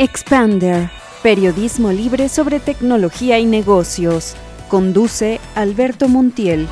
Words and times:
Expander, 0.00 0.90
periodismo 1.24 1.90
libre 1.90 2.28
sobre 2.28 2.60
tecnología 2.60 3.40
y 3.40 3.46
negocios. 3.46 4.36
Conduce 4.68 5.40
Alberto 5.56 6.08
Montiel. 6.08 6.68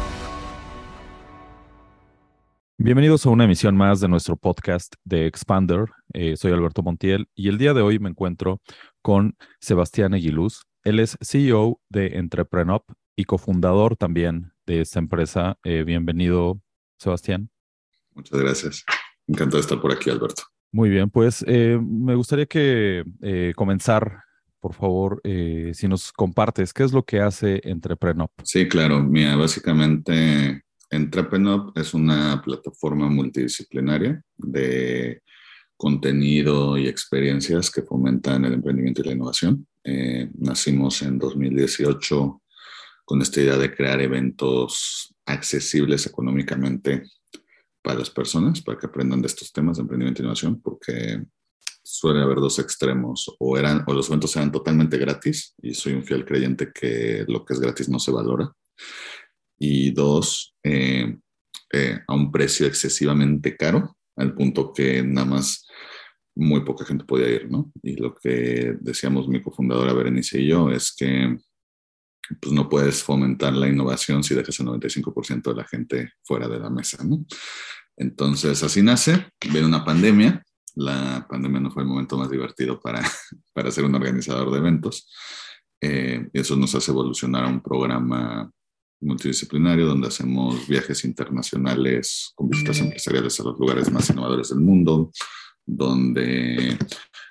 Bienvenidos 2.79 3.27
a 3.27 3.30
una 3.30 3.43
emisión 3.43 3.77
más 3.77 3.98
de 3.98 4.07
nuestro 4.07 4.36
podcast 4.36 4.95
de 5.02 5.27
Expander. 5.27 5.86
Eh, 6.12 6.36
soy 6.36 6.52
Alberto 6.52 6.84
Montiel 6.84 7.29
y 7.34 7.48
el 7.48 7.59
día 7.59 7.75
de 7.75 7.82
hoy 7.82 7.98
me 7.98 8.11
encuentro 8.11 8.61
con 9.02 9.36
Sebastián 9.58 10.14
Aguiluz. 10.14 10.62
Él 10.84 11.00
es 11.00 11.18
CEO 11.20 11.80
de 11.88 12.18
Entreprenop 12.18 12.88
y 13.16 13.24
cofundador 13.24 13.96
también 13.96 14.52
de 14.66 14.82
esta 14.82 15.00
empresa. 15.00 15.58
Eh, 15.64 15.82
bienvenido, 15.82 16.61
Sebastián. 16.96 17.50
Muchas 18.14 18.38
gracias. 18.38 18.84
Encantado 19.27 19.56
de 19.56 19.62
estar 19.62 19.80
por 19.80 19.93
aquí, 19.93 20.11
Alberto. 20.11 20.45
Muy 20.77 20.90
bien, 20.90 21.08
pues 21.08 21.43
eh, 21.48 21.80
me 21.82 22.14
gustaría 22.14 22.45
que 22.45 23.02
eh, 23.23 23.55
comenzar, 23.56 24.24
por 24.60 24.74
favor, 24.74 25.23
eh, 25.24 25.73
si 25.73 25.88
nos 25.88 26.12
compartes, 26.12 26.74
¿qué 26.74 26.84
es 26.84 26.92
lo 26.92 27.02
que 27.02 27.18
hace 27.18 27.62
Entreprenop? 27.64 28.30
Sí, 28.45 28.68
claro. 28.68 29.02
Mira, 29.02 29.37
básicamente 29.37 30.65
Entreprenop 30.91 31.78
es 31.78 31.95
una 31.95 32.42
plataforma 32.45 33.09
multidisciplinaria 33.09 34.23
de 34.37 35.23
contenido 35.78 36.77
y 36.77 36.88
experiencias 36.88 37.70
que 37.70 37.80
fomentan 37.80 38.45
el 38.45 38.52
emprendimiento 38.52 39.01
y 39.01 39.06
la 39.06 39.12
innovación. 39.12 39.66
nacimos 40.34 41.01
en 41.01 41.18
2018 41.18 42.43
con 43.06 43.23
esta 43.23 43.40
idea 43.40 43.56
de 43.56 43.74
crear 43.74 44.02
eventos 44.02 45.15
accesibles 45.24 46.06
económicamente 46.06 47.04
para 47.86 48.00
las 48.00 48.10
personas, 48.10 48.60
para 48.62 48.76
que 48.76 48.86
aprendan 48.86 49.22
de 49.22 49.28
estos 49.28 49.52
temas 49.52 49.76
de 49.76 49.82
emprendimiento 49.82 50.20
e 50.20 50.24
innovación, 50.24 50.60
porque 50.60 51.22
suele 51.84 52.20
haber 52.20 52.38
dos 52.38 52.59
extremos, 52.59 53.32
o, 53.38 53.56
eran, 53.56 53.84
o 53.86 53.92
los 53.92 54.09
eventos 54.09 54.34
eran 54.34 54.50
totalmente 54.50 54.98
gratis, 54.98 55.54
y 55.62 55.73
soy 55.73 55.93
un 55.93 56.02
fiel 56.02 56.24
creyente 56.24 56.73
que 56.74 57.24
lo 57.28 57.45
que 57.45 57.54
es 57.54 57.60
gratis 57.60 57.88
no 57.88 58.01
se 58.01 58.10
valora, 58.10 58.51
y 59.56 59.93
dos, 59.93 60.56
eh, 60.65 61.16
eh, 61.73 62.01
a 62.09 62.15
un 62.16 62.32
precio 62.32 62.66
excesivamente 62.66 63.56
caro, 63.56 63.96
al 64.16 64.34
punto 64.34 64.72
que 64.72 65.04
nada 65.04 65.28
más 65.28 65.65
muy 66.34 66.65
poca 66.65 66.84
gente 66.84 67.04
podía 67.04 67.31
ir, 67.31 67.48
¿no? 67.48 67.71
Y 67.84 67.94
lo 67.94 68.16
que 68.16 68.76
decíamos 68.81 69.28
mi 69.28 69.41
cofundadora 69.41 69.93
Berenice 69.93 70.41
y 70.41 70.48
yo 70.48 70.71
es 70.71 70.93
que 70.93 71.37
pues 72.41 72.53
no 72.53 72.69
puedes 72.69 73.03
fomentar 73.03 73.53
la 73.53 73.69
innovación 73.69 74.22
si 74.22 74.34
dejas 74.34 74.59
el 74.60 74.66
95% 74.66 75.50
de 75.50 75.55
la 75.55 75.65
gente 75.65 76.12
fuera 76.22 76.49
de 76.49 76.59
la 76.59 76.71
mesa, 76.71 77.03
¿no? 77.05 77.25
Entonces, 77.97 78.62
así 78.62 78.83
nace, 78.83 79.28
viene 79.50 79.66
una 79.66 79.84
pandemia, 79.84 80.43
la 80.75 81.27
pandemia 81.28 81.60
no 81.60 81.71
fue 81.71 81.83
el 81.83 81.88
momento 81.88 82.19
más 82.19 82.31
divertido 82.31 82.78
para, 82.81 83.03
para 83.55 83.71
ser 83.71 83.84
un 83.84 83.94
organizador 83.94 84.50
de 84.50 84.59
eventos, 84.59 85.10
eh, 85.81 86.28
eso 86.33 86.56
nos 86.56 86.75
hace 86.75 86.91
evolucionar 86.91 87.44
a 87.44 87.49
un 87.49 87.60
programa 87.60 88.50
multidisciplinario 89.00 89.87
donde 89.87 90.09
hacemos 90.09 90.66
viajes 90.66 91.05
internacionales 91.05 92.33
con 92.34 92.49
visitas 92.49 92.81
empresariales 92.81 93.38
a 93.41 93.44
los 93.44 93.59
lugares 93.59 93.91
más 93.91 94.09
innovadores 94.09 94.49
del 94.49 94.61
mundo, 94.61 95.11
donde 95.65 96.78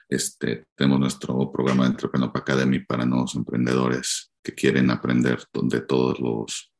este, 0.09 0.65
tenemos 0.75 0.99
nuestro 0.99 1.51
programa 1.51 1.83
de 1.83 1.91
Entrepreneur 1.91 2.31
Academy 2.33 2.79
para 2.79 3.05
nuevos 3.05 3.35
emprendedores 3.35 4.31
que 4.45 4.53
quieren 4.53 4.91
aprender 4.91 5.39
de 5.53 5.81
todos 5.81 6.19
los, 6.19 6.71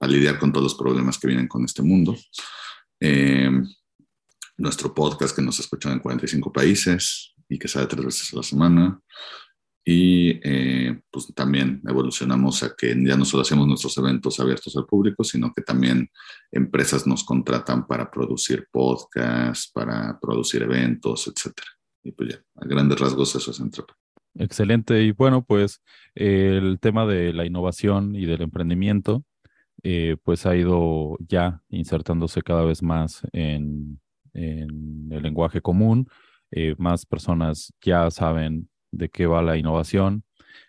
a 0.00 0.06
lidiar 0.06 0.38
con 0.38 0.52
todos 0.52 0.64
los 0.64 0.74
problemas 0.74 1.18
que 1.18 1.28
vienen 1.28 1.48
con 1.48 1.64
este 1.64 1.82
mundo. 1.82 2.14
Eh, 3.00 3.50
nuestro 4.58 4.94
podcast 4.94 5.34
que 5.34 5.42
nos 5.42 5.58
escuchan 5.58 5.92
en 5.92 6.00
45 6.00 6.52
países 6.52 7.34
y 7.48 7.58
que 7.58 7.68
sale 7.68 7.86
tres 7.86 8.04
veces 8.04 8.32
a 8.32 8.36
la 8.36 8.42
semana. 8.42 9.00
Y 9.88 10.40
eh, 10.42 11.00
pues 11.10 11.32
también 11.34 11.80
evolucionamos 11.88 12.62
a 12.64 12.74
que 12.76 12.88
ya 12.88 13.16
no 13.16 13.24
solo 13.24 13.42
hacemos 13.42 13.66
nuestros 13.66 13.96
eventos 13.96 14.38
abiertos 14.40 14.76
al 14.76 14.84
público, 14.84 15.24
sino 15.24 15.54
que 15.54 15.62
también 15.62 16.10
empresas 16.50 17.06
nos 17.06 17.24
contratan 17.24 17.86
para 17.86 18.10
producir 18.10 18.66
podcasts, 18.70 19.70
para 19.72 20.18
producir 20.20 20.64
eventos, 20.64 21.28
etc. 21.28 21.52
Y 22.02 22.12
pues 22.12 22.30
ya, 22.30 22.42
a 22.56 22.66
grandes 22.66 22.98
rasgos 22.98 23.36
eso 23.36 23.52
es 23.52 23.60
entre 23.60 23.84
Excelente. 24.38 25.02
Y 25.02 25.12
bueno, 25.12 25.44
pues 25.44 25.82
el 26.14 26.78
tema 26.80 27.06
de 27.06 27.32
la 27.32 27.46
innovación 27.46 28.14
y 28.14 28.26
del 28.26 28.42
emprendimiento, 28.42 29.24
eh, 29.82 30.16
pues 30.24 30.46
ha 30.46 30.56
ido 30.56 31.16
ya 31.20 31.62
insertándose 31.68 32.42
cada 32.42 32.64
vez 32.64 32.82
más 32.82 33.22
en, 33.32 34.00
el 34.34 35.22
lenguaje 35.22 35.62
común. 35.62 36.08
Eh, 36.50 36.74
más 36.78 37.06
personas 37.06 37.72
ya 37.80 38.10
saben 38.10 38.68
de 38.92 39.08
qué 39.08 39.26
va 39.26 39.42
la 39.42 39.56
innovación, 39.56 40.24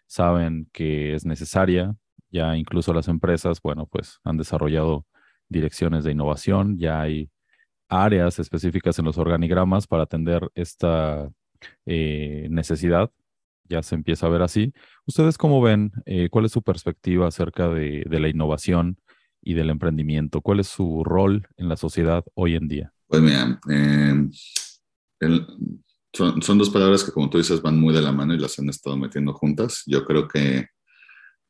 saben 0.08 0.70
que 0.74 1.14
es 1.16 1.26
necesaria. 1.26 1.96
Ya 2.32 2.56
incluso 2.58 2.94
las 2.94 3.08
empresas, 3.10 3.62
bueno, 3.62 3.88
pues 3.88 4.20
han 4.24 4.38
desarrollado 4.38 5.06
direcciones 5.50 6.04
de 6.04 6.12
innovación, 6.12 6.78
ya 6.80 7.02
hay 7.02 7.30
áreas 7.90 8.40
específicas 8.40 9.00
en 9.00 9.06
los 9.06 9.18
organigramas 9.18 9.88
para 9.88 10.04
atender 10.04 10.50
esta 10.56 11.30
eh, 11.86 12.48
necesidad 12.50 13.12
ya 13.70 13.84
se 13.84 13.96
empieza 13.96 14.28
a 14.28 14.30
ver 14.30 14.42
así. 14.42 14.74
¿Ustedes 15.06 15.38
cómo 15.38 15.62
ven? 15.62 15.92
Eh, 16.06 16.30
¿Cuál 16.30 16.46
es 16.46 16.52
su 16.52 16.62
perspectiva 16.62 17.28
acerca 17.28 17.70
de, 17.70 18.06
la 18.10 18.30
innovación 18.30 19.00
y 19.42 19.54
del 19.54 19.70
emprendimiento? 19.70 20.42
¿Cuál 20.42 20.60
es 20.60 20.68
su 20.68 21.04
rol 21.04 21.48
en 21.58 21.70
la 21.70 21.78
sociedad 21.78 22.24
hoy 22.34 22.56
en 22.56 22.68
día? 22.68 22.94
Pues 23.08 23.22
mira, 23.22 23.60
em, 23.70 24.32
son, 26.14 26.58
dos 26.58 26.70
palabras 26.70 27.04
que 27.04 27.12
como 27.12 27.30
tú 27.30 27.38
dices 27.38 27.62
van 27.62 27.80
muy 27.80 27.94
de 27.94 28.02
la 28.02 28.12
mano 28.12 28.34
y 28.34 28.40
las 28.40 28.58
han 28.60 28.70
estado 28.70 28.98
metiendo 28.98 29.34
juntas. 29.34 29.84
Yo 29.86 30.06
creo 30.06 30.28
que, 30.28 30.68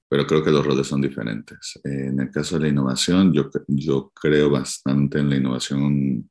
pero 0.09 0.27
creo 0.27 0.43
que 0.43 0.51
los 0.51 0.65
roles 0.65 0.87
son 0.87 1.01
diferentes. 1.01 1.79
en 1.83 2.19
el 2.19 2.31
caso 2.31 2.55
de 2.55 2.63
la 2.63 2.69
innovación, 2.69 3.33
yo, 3.33 3.49
yo 3.67 4.11
creo 4.13 4.49
bastante 4.49 5.19
en 5.19 5.29
la 5.29 5.37
innovación, 5.37 6.29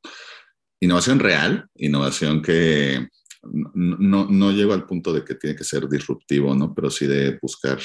innovación 0.79 1.19
real, 1.19 1.67
innovación 1.75 2.41
que 2.41 3.07
no, 3.51 4.27
no, 4.29 4.51
llego 4.51 4.73
al 4.73 4.85
punto 4.85 5.13
de 5.13 5.23
que 5.23 5.35
tiene 5.35 5.55
que 5.55 5.63
ser 5.63 5.87
disruptivo, 5.87 6.55
¿no? 6.55 6.73
Pero 6.73 6.89
sí 6.89 7.07
de 7.07 7.37
buscar 7.41 7.79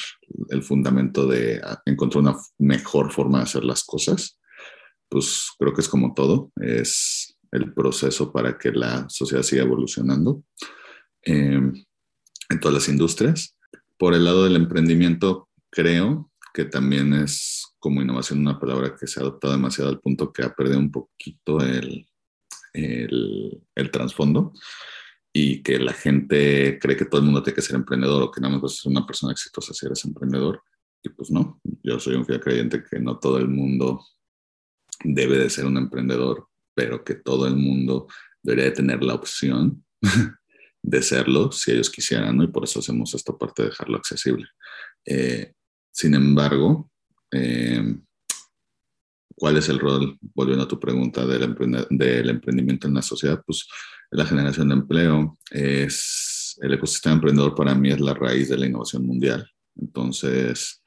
el 0.50 0.62
fundamento 0.62 1.26
de 1.26 1.60
encontrar 1.86 2.22
una 2.22 2.36
mejor 2.58 3.12
forma 3.12 3.38
de 3.38 3.44
hacer 3.44 3.64
las 3.64 3.84
cosas. 3.84 4.38
Pues 5.08 5.50
creo 5.58 5.72
que 5.74 5.82
es 5.82 5.88
como 5.88 6.14
todo, 6.14 6.50
es 6.60 7.36
el 7.50 7.72
proceso 7.74 8.32
para 8.32 8.58
que 8.58 8.72
la 8.72 9.06
sociedad 9.08 9.42
siga 9.42 9.62
evolucionando 9.62 10.42
em, 11.22 11.72
en 12.48 12.60
todas 12.60 12.74
las 12.74 12.88
industrias. 12.88 13.56
Por 13.98 14.14
el 14.14 14.24
lado 14.24 14.44
del 14.44 14.56
emprendimiento, 14.56 15.48
creo 15.70 16.30
que 16.54 16.64
también 16.64 17.12
es 17.14 17.66
como 17.78 18.02
innovación 18.02 18.40
una 18.40 18.58
palabra 18.58 18.96
que 18.98 19.06
se 19.06 19.20
ha 19.20 19.22
adoptado 19.22 19.54
demasiado 19.54 19.90
al 19.90 20.00
punto 20.00 20.32
que 20.32 20.42
ha 20.42 20.54
perdido 20.54 20.78
un 20.78 20.90
poquito 20.90 21.60
el, 21.60 22.06
el, 22.72 23.62
el 23.74 23.90
trasfondo 23.90 24.52
y 25.32 25.62
que 25.62 25.78
la 25.78 25.92
gente 25.92 26.78
cree 26.78 26.96
que 26.96 27.06
todo 27.06 27.20
el 27.20 27.26
mundo 27.26 27.42
tiene 27.42 27.54
que 27.54 27.62
ser 27.62 27.76
emprendedor 27.76 28.22
o 28.22 28.30
que 28.30 28.40
nada 28.40 28.52
más 28.52 28.62
vas 28.62 28.72
a 28.72 28.82
ser 28.82 28.92
una 28.92 29.06
persona 29.06 29.32
exitosa 29.32 29.72
si 29.72 29.86
eres 29.86 30.04
emprendedor. 30.04 30.62
Y 31.02 31.08
pues 31.08 31.30
no, 31.30 31.60
yo 31.82 31.98
soy 31.98 32.14
un 32.14 32.26
fiel 32.26 32.40
creyente 32.40 32.84
que 32.84 33.00
no 33.00 33.18
todo 33.18 33.38
el 33.38 33.48
mundo 33.48 34.04
debe 35.02 35.38
de 35.38 35.50
ser 35.50 35.64
un 35.64 35.78
emprendedor, 35.78 36.48
pero 36.74 37.02
que 37.02 37.14
todo 37.14 37.46
el 37.46 37.56
mundo 37.56 38.06
debería 38.42 38.66
de 38.66 38.76
tener 38.76 39.02
la 39.02 39.14
opción 39.14 39.84
de 40.82 41.02
serlo 41.02 41.50
si 41.50 41.72
ellos 41.72 41.90
quisieran, 41.90 42.36
¿no? 42.36 42.44
Y 42.44 42.48
por 42.48 42.64
eso 42.64 42.80
hacemos 42.80 43.14
esta 43.14 43.36
parte 43.36 43.62
de 43.62 43.68
dejarlo 43.70 43.96
accesible. 43.96 44.46
Eh, 45.06 45.54
sin 45.90 46.14
embargo, 46.14 46.90
eh, 47.32 47.96
¿cuál 49.36 49.56
es 49.56 49.68
el 49.68 49.78
rol, 49.78 50.18
volviendo 50.34 50.64
a 50.64 50.68
tu 50.68 50.78
pregunta, 50.78 51.26
del, 51.26 51.54
del 51.90 52.30
emprendimiento 52.30 52.88
en 52.88 52.94
la 52.94 53.02
sociedad? 53.02 53.42
Pues 53.44 53.66
la 54.10 54.26
generación 54.26 54.68
de 54.68 54.74
empleo, 54.74 55.38
es 55.50 56.58
el 56.60 56.74
ecosistema 56.74 57.14
emprendedor 57.14 57.54
para 57.54 57.74
mí 57.74 57.90
es 57.90 58.00
la 58.00 58.14
raíz 58.14 58.48
de 58.48 58.58
la 58.58 58.66
innovación 58.66 59.06
mundial. 59.06 59.48
Entonces, 59.76 60.82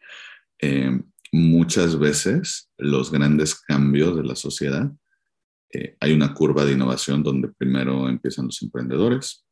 eh, 0.62 1.00
muchas 1.32 1.98
veces 1.98 2.70
los 2.78 3.12
grandes 3.12 3.56
cambios 3.56 4.16
de 4.16 4.24
la 4.24 4.36
sociedad, 4.36 4.92
eh, 5.74 5.98
hay 6.00 6.14
una 6.14 6.34
curva 6.34 6.66
de 6.66 6.74
innovación 6.74 7.24
donde 7.24 7.50
primero 7.50 8.08
empiezan 8.08 8.46
los 8.46 8.62
emprendedores, 8.62 9.46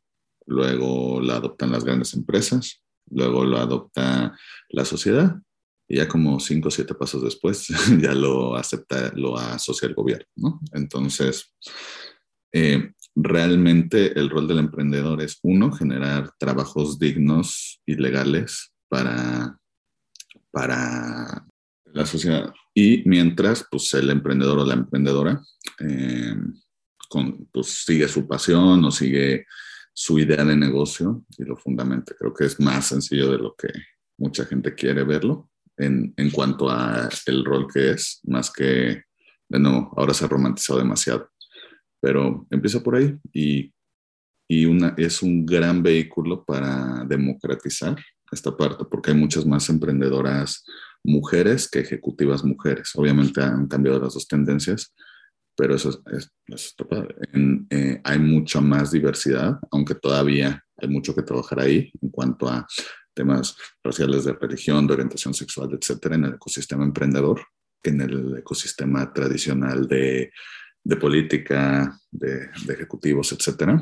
luego 0.45 1.19
la 1.19 1.37
adoptan 1.37 1.71
las 1.71 1.83
grandes 1.83 2.13
empresas, 2.13 2.83
luego 3.09 3.43
lo 3.43 3.57
adopta 3.57 4.37
la 4.69 4.85
sociedad 4.85 5.35
y 5.93 5.97
ya 5.97 6.07
como 6.07 6.39
cinco 6.39 6.69
o 6.69 6.71
siete 6.71 6.95
pasos 6.95 7.21
después 7.21 7.67
ya 8.01 8.15
lo 8.15 8.55
acepta, 8.55 9.11
lo 9.15 9.37
asocia 9.37 9.87
el 9.87 9.93
gobierno, 9.93 10.25
¿no? 10.35 10.59
Entonces, 10.71 11.53
eh, 12.51 12.93
realmente 13.15 14.19
el 14.19 14.31
rol 14.31 14.47
del 14.47 14.57
emprendedor 14.57 15.21
es, 15.21 15.37
uno, 15.43 15.71
generar 15.71 16.31
trabajos 16.39 16.97
dignos 16.97 17.79
y 17.85 17.93
legales 17.93 18.73
para, 18.89 19.55
para 20.49 21.45
la 21.85 22.05
sociedad. 22.07 22.51
Y 22.73 23.07
mientras, 23.07 23.67
pues 23.69 23.93
el 23.93 24.09
emprendedor 24.09 24.57
o 24.57 24.65
la 24.65 24.73
emprendedora 24.73 25.43
eh, 25.79 26.35
pues, 27.51 27.67
sigue 27.85 28.07
su 28.07 28.27
pasión 28.27 28.83
o 28.83 28.89
sigue 28.89 29.45
su 29.93 30.17
idea 30.17 30.43
de 30.43 30.55
negocio 30.55 31.23
y 31.37 31.43
lo 31.43 31.55
fundamente. 31.55 32.15
Creo 32.17 32.33
que 32.33 32.45
es 32.45 32.59
más 32.59 32.87
sencillo 32.87 33.31
de 33.31 33.37
lo 33.37 33.53
que 33.55 33.67
mucha 34.17 34.43
gente 34.45 34.73
quiere 34.73 35.03
verlo 35.03 35.51
en, 35.83 36.13
en 36.17 36.31
cuanto 36.31 36.69
a 36.69 37.09
el 37.25 37.45
rol 37.45 37.67
que 37.71 37.91
es, 37.91 38.19
más 38.23 38.51
que, 38.51 39.03
de 39.49 39.59
nuevo, 39.59 39.93
ahora 39.97 40.13
se 40.13 40.25
ha 40.25 40.27
romantizado 40.27 40.79
demasiado. 40.79 41.29
Pero 42.01 42.47
empieza 42.49 42.81
por 42.81 42.95
ahí 42.95 43.15
y, 43.31 43.73
y 44.47 44.65
una, 44.65 44.93
es 44.97 45.21
un 45.21 45.45
gran 45.45 45.81
vehículo 45.81 46.43
para 46.43 47.05
democratizar 47.07 47.95
esta 48.31 48.55
parte, 48.55 48.85
porque 48.89 49.11
hay 49.11 49.17
muchas 49.17 49.45
más 49.45 49.69
emprendedoras 49.69 50.63
mujeres 51.03 51.69
que 51.69 51.79
ejecutivas 51.79 52.43
mujeres. 52.43 52.91
Obviamente 52.95 53.41
han 53.41 53.67
cambiado 53.67 53.99
las 53.99 54.13
dos 54.13 54.27
tendencias, 54.27 54.93
pero 55.55 55.75
eso 55.75 56.01
es, 56.11 56.31
eh, 57.69 58.01
hay 58.03 58.19
mucha 58.19 58.59
más 58.59 58.91
diversidad, 58.91 59.59
aunque 59.71 59.95
todavía 59.95 60.63
hay 60.77 60.87
mucho 60.87 61.13
que 61.13 61.21
trabajar 61.21 61.59
ahí 61.59 61.91
en 62.01 62.09
cuanto 62.09 62.49
a 62.49 62.65
temas 63.13 63.55
raciales 63.83 64.25
de 64.25 64.33
religión, 64.33 64.87
de 64.87 64.93
orientación 64.93 65.33
sexual, 65.33 65.69
etcétera, 65.79 66.15
en 66.15 66.25
el 66.25 66.33
ecosistema 66.35 66.83
emprendedor, 66.83 67.41
en 67.83 68.01
el 68.01 68.37
ecosistema 68.37 69.11
tradicional 69.13 69.87
de, 69.87 70.31
política, 70.99 71.97
de, 72.11 72.47
de, 72.65 72.73
ejecutivos, 72.73 73.31
etcétera. 73.31 73.81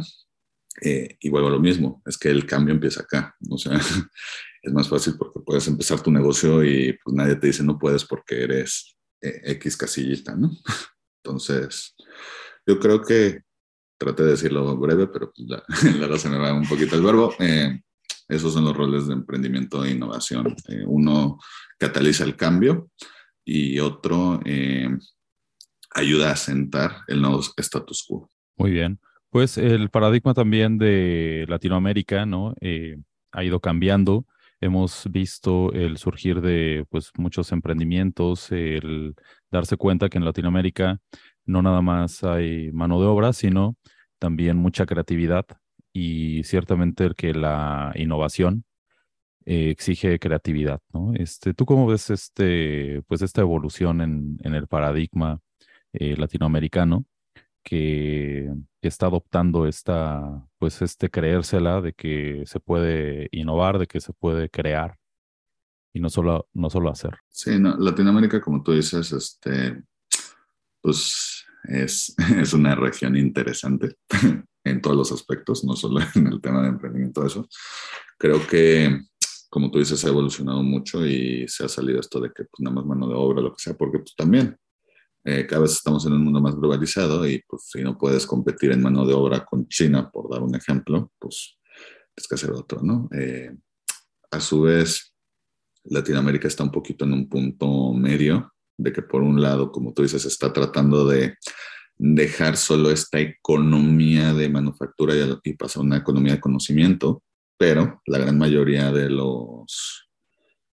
Eh, 0.82 1.18
y 1.20 1.30
vuelvo 1.30 1.50
a 1.50 1.52
lo 1.52 1.60
mismo, 1.60 2.02
es 2.06 2.18
que 2.18 2.30
el 2.30 2.46
cambio 2.46 2.74
empieza 2.74 3.02
acá. 3.02 3.36
O 3.50 3.58
sea, 3.58 3.74
es 4.62 4.74
más 4.74 4.88
fácil 4.88 5.16
porque 5.18 5.40
puedes 5.46 5.68
empezar 5.68 6.02
tu 6.02 6.12
negocio 6.12 6.64
y 6.64 6.98
pues 7.04 7.16
nadie 7.16 7.36
te 7.36 7.48
dice 7.48 7.64
no 7.64 7.78
puedes 7.78 8.06
porque 8.06 8.44
eres 8.44 8.96
eh, 9.22 9.42
X 9.44 9.78
casillita, 9.78 10.36
¿no? 10.36 10.52
Entonces, 11.24 11.96
yo 12.66 12.80
creo 12.80 13.02
que 13.02 13.42
traté 13.98 14.24
de 14.24 14.32
decirlo 14.32 14.76
breve, 14.78 15.08
pero 15.08 15.32
pues 15.32 15.48
la, 15.48 15.64
la 16.08 16.18
se 16.18 16.30
me 16.30 16.38
va 16.38 16.54
un 16.54 16.68
poquito 16.68 16.96
el 16.96 17.04
verbo. 17.04 17.34
Eh, 17.40 17.82
esos 18.32 18.54
son 18.54 18.66
los 18.66 18.76
roles 18.76 19.08
de 19.08 19.14
emprendimiento 19.14 19.84
e 19.84 19.92
innovación. 19.92 20.56
Eh, 20.68 20.84
uno 20.86 21.40
cataliza 21.78 22.24
el 22.24 22.36
cambio 22.36 22.90
y 23.46 23.80
otro 23.80 24.40
eh, 24.46 24.90
ayuda 25.94 26.32
a 26.32 26.36
sentar 26.36 26.98
el 27.08 27.22
nuevo 27.22 27.42
status 27.58 28.06
quo. 28.08 28.30
Muy 28.58 28.72
bien. 28.72 29.00
Pues 29.30 29.58
el 29.58 29.90
paradigma 29.90 30.34
también 30.34 30.78
de 30.78 31.46
Latinoamérica, 31.48 32.26
¿no? 32.26 32.54
ha 33.32 33.44
ido 33.44 33.60
cambiando. 33.60 34.26
Hemos 34.60 35.06
visto 35.10 35.72
el 35.74 35.98
surgir 35.98 36.42
de 36.42 36.86
pues, 36.90 37.12
muchos 37.18 37.52
emprendimientos, 37.52 38.52
el 38.52 39.16
darse 39.50 39.78
cuenta 39.78 40.10
que 40.10 40.18
en 40.18 40.26
Latinoamérica 40.26 41.00
no 41.46 41.62
nada 41.62 41.82
más 41.82 42.24
hay 42.24 42.72
mano 42.72 43.00
de 43.02 43.08
obra, 43.08 43.34
sino 43.34 43.76
también 44.20 44.58
mucha 44.58 44.86
creatividad 44.86 45.46
y 45.94 46.44
ciertamente 46.44 47.12
que 47.16 47.34
la 47.34 47.92
innovación 47.96 48.66
eh, 49.46 49.72
exige 49.72 50.20
creatividad, 50.20 50.82
¿no? 50.94 51.14
Este, 51.16 51.54
¿Tú 51.54 51.66
cómo 51.66 51.88
ves 51.88 52.10
este, 52.10 53.02
pues 53.08 53.22
esta 53.22 53.42
evolución 53.42 54.02
en, 54.02 54.38
en 54.44 54.54
el 54.54 54.68
paradigma 54.68 55.40
eh, 55.94 56.16
latinoamericano 56.16 57.06
que, 57.64 58.50
está 58.82 59.06
adoptando 59.06 59.68
esta, 59.68 60.44
pues 60.58 60.82
este 60.82 61.12
creérsela 61.12 61.82
de 61.82 61.94
que 61.94 62.44
se 62.48 62.60
puede 62.60 63.30
innovar, 63.32 63.78
de 63.78 63.86
que 63.86 64.00
se 64.00 64.12
puede 64.12 64.50
crear 64.50 64.98
y 65.94 66.00
no 66.00 66.10
solo, 66.10 66.48
no 66.54 66.70
solo 66.72 66.90
hacer. 66.90 67.18
Sí, 67.30 67.60
no, 67.60 67.78
Latinoamérica, 67.78 68.42
como 68.42 68.64
tú 68.64 68.72
dices, 68.72 69.12
este, 69.12 69.84
pues 70.82 71.46
es, 71.66 72.16
es 72.38 72.54
una 72.54 72.74
región 72.74 73.16
interesante 73.16 73.98
en 74.64 74.82
todos 74.82 74.96
los 74.96 75.12
aspectos, 75.12 75.64
no 75.64 75.76
solo 75.76 76.00
en 76.16 76.28
el 76.28 76.42
tema 76.42 76.62
de 76.62 76.70
emprendimiento, 76.70 77.26
eso. 77.26 77.48
Creo 78.18 78.46
que, 78.46 79.02
como 79.50 79.72
tú 79.72 79.80
dices, 79.80 80.04
ha 80.06 80.10
evolucionado 80.10 80.64
mucho 80.64 81.06
y 81.06 81.48
se 81.48 81.66
ha 81.66 81.70
salido 81.70 82.00
esto 82.00 82.20
de 82.20 82.30
que 82.30 82.44
pues 82.46 82.60
nada 82.60 82.76
más 82.76 82.86
mano 82.86 83.08
de 83.08 83.16
obra, 83.16 83.42
lo 83.42 83.54
que 83.54 83.62
sea, 83.62 83.74
porque 83.74 84.00
pues 84.00 84.16
también 84.16 84.58
eh, 85.24 85.46
cada 85.46 85.62
vez 85.62 85.74
estamos 85.74 86.06
en 86.06 86.14
un 86.14 86.24
mundo 86.24 86.42
más 86.42 86.56
globalizado 86.56 87.28
y 87.28 87.44
pues 87.48 87.64
si 87.72 87.84
no 87.84 87.98
puedes 87.98 88.26
competir 88.26 88.72
en 88.72 88.82
mano 88.82 89.06
de 89.06 89.14
obra 89.14 89.46
con 89.46 89.68
China, 89.68 90.10
por 90.10 90.30
dar 90.30 90.42
un 90.42 90.56
ejemplo, 90.56 91.12
pues 91.20 91.58
tienes 92.16 92.28
que 92.28 92.36
hacer 92.36 92.52
otro, 92.52 92.82
¿no? 92.82 93.08
Eh, 93.14 93.56
a 94.32 94.40
su 94.40 94.62
vez, 94.62 95.14
Latinoamérica 95.84 96.48
está 96.48 96.64
un 96.64 96.72
poquito 96.72 97.06
en 97.06 97.14
un 97.14 97.30
punto 97.30 97.94
medio, 97.94 98.54
de 98.78 98.92
que 98.92 99.02
por 99.02 99.22
un 99.22 99.42
lado, 99.42 99.72
como 99.72 99.94
tú 99.94 100.02
dices, 100.02 100.26
está 100.26 100.52
tratando 100.52 101.06
de 101.06 101.36
dejar 102.04 102.58
solo 102.58 102.90
esta 102.90 103.20
economía 103.20 104.34
de 104.34 104.50
manufactura 104.50 105.14
y, 105.44 105.54
pasar 105.54 105.82
a 105.82 105.86
una 105.86 105.98
economía 105.98 106.34
de 106.34 106.40
conocimiento, 106.40 107.22
pero 107.60 108.02
la 108.08 108.18
gran 108.18 108.40
mayoría 108.40 108.92
de 108.92 109.08
los 109.08 110.10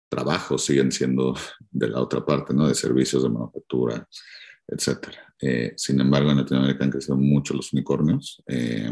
trabajos 0.10 0.66
siguen 0.66 0.92
siendo 0.92 1.36
de 1.70 1.90
la 1.90 2.02
otra 2.02 2.26
parte, 2.26 2.56
¿no? 2.56 2.68
De 2.68 2.74
servicios 2.74 3.22
de 3.22 3.30
manufactura, 3.30 4.08
etcétera. 4.68 5.32
Eh, 5.40 5.74
sin 5.78 6.02
embargo, 6.02 6.32
en 6.32 6.38
Latinoamérica 6.38 6.86
han 6.86 6.90
crecido 6.90 7.18
mucho 7.18 7.54
los 7.54 7.72
unicornios. 7.72 8.42
Eh, 8.48 8.92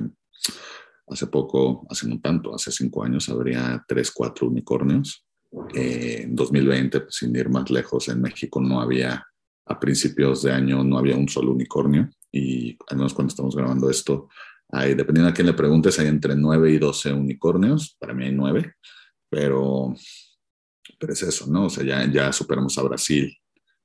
hace 1.08 1.26
poco, 1.26 1.88
hace 1.90 2.08
no 2.08 2.22
tanto, 2.22 2.54
hace 2.54 2.72
cinco 2.72 3.04
años 3.04 3.28
habría 3.30 3.84
tres, 3.88 4.12
cuatro 4.12 4.48
unicornios. 4.48 5.26
Eh, 5.74 6.26
en 6.26 6.36
2020, 6.36 7.02
pues, 7.02 7.16
sin 7.16 7.36
ir 7.36 7.50
más 7.50 7.72
lejos, 7.72 8.08
en 8.10 8.22
México 8.22 8.62
no 8.62 8.82
había, 8.82 9.26
a 9.66 9.80
principios 9.80 10.44
de 10.44 10.52
año, 10.52 10.84
no 10.84 11.00
había 11.00 11.16
un 11.16 11.28
solo 11.28 11.54
unicornio. 11.54 12.08
Y 12.32 12.78
al 12.88 12.98
menos 12.98 13.14
cuando 13.14 13.30
estamos 13.30 13.56
grabando 13.56 13.90
esto, 13.90 14.30
hay, 14.70 14.94
dependiendo 14.94 15.30
a 15.30 15.34
quién 15.34 15.48
le 15.48 15.54
preguntes, 15.54 15.98
hay 16.00 16.08
entre 16.08 16.36
9 16.36 16.72
y 16.72 16.78
12 16.78 17.14
unicornios. 17.14 17.96
Para 18.00 18.14
mí 18.14 18.26
hay 18.26 18.32
9, 18.32 18.74
pero, 19.30 19.94
pero 21.00 21.14
es 21.14 21.24
eso, 21.24 21.48
¿no? 21.48 21.66
O 21.66 21.70
sea, 21.70 21.84
ya, 21.84 22.12
ya 22.12 22.32
superamos 22.32 22.78
a 22.78 22.84
Brasil 22.84 23.36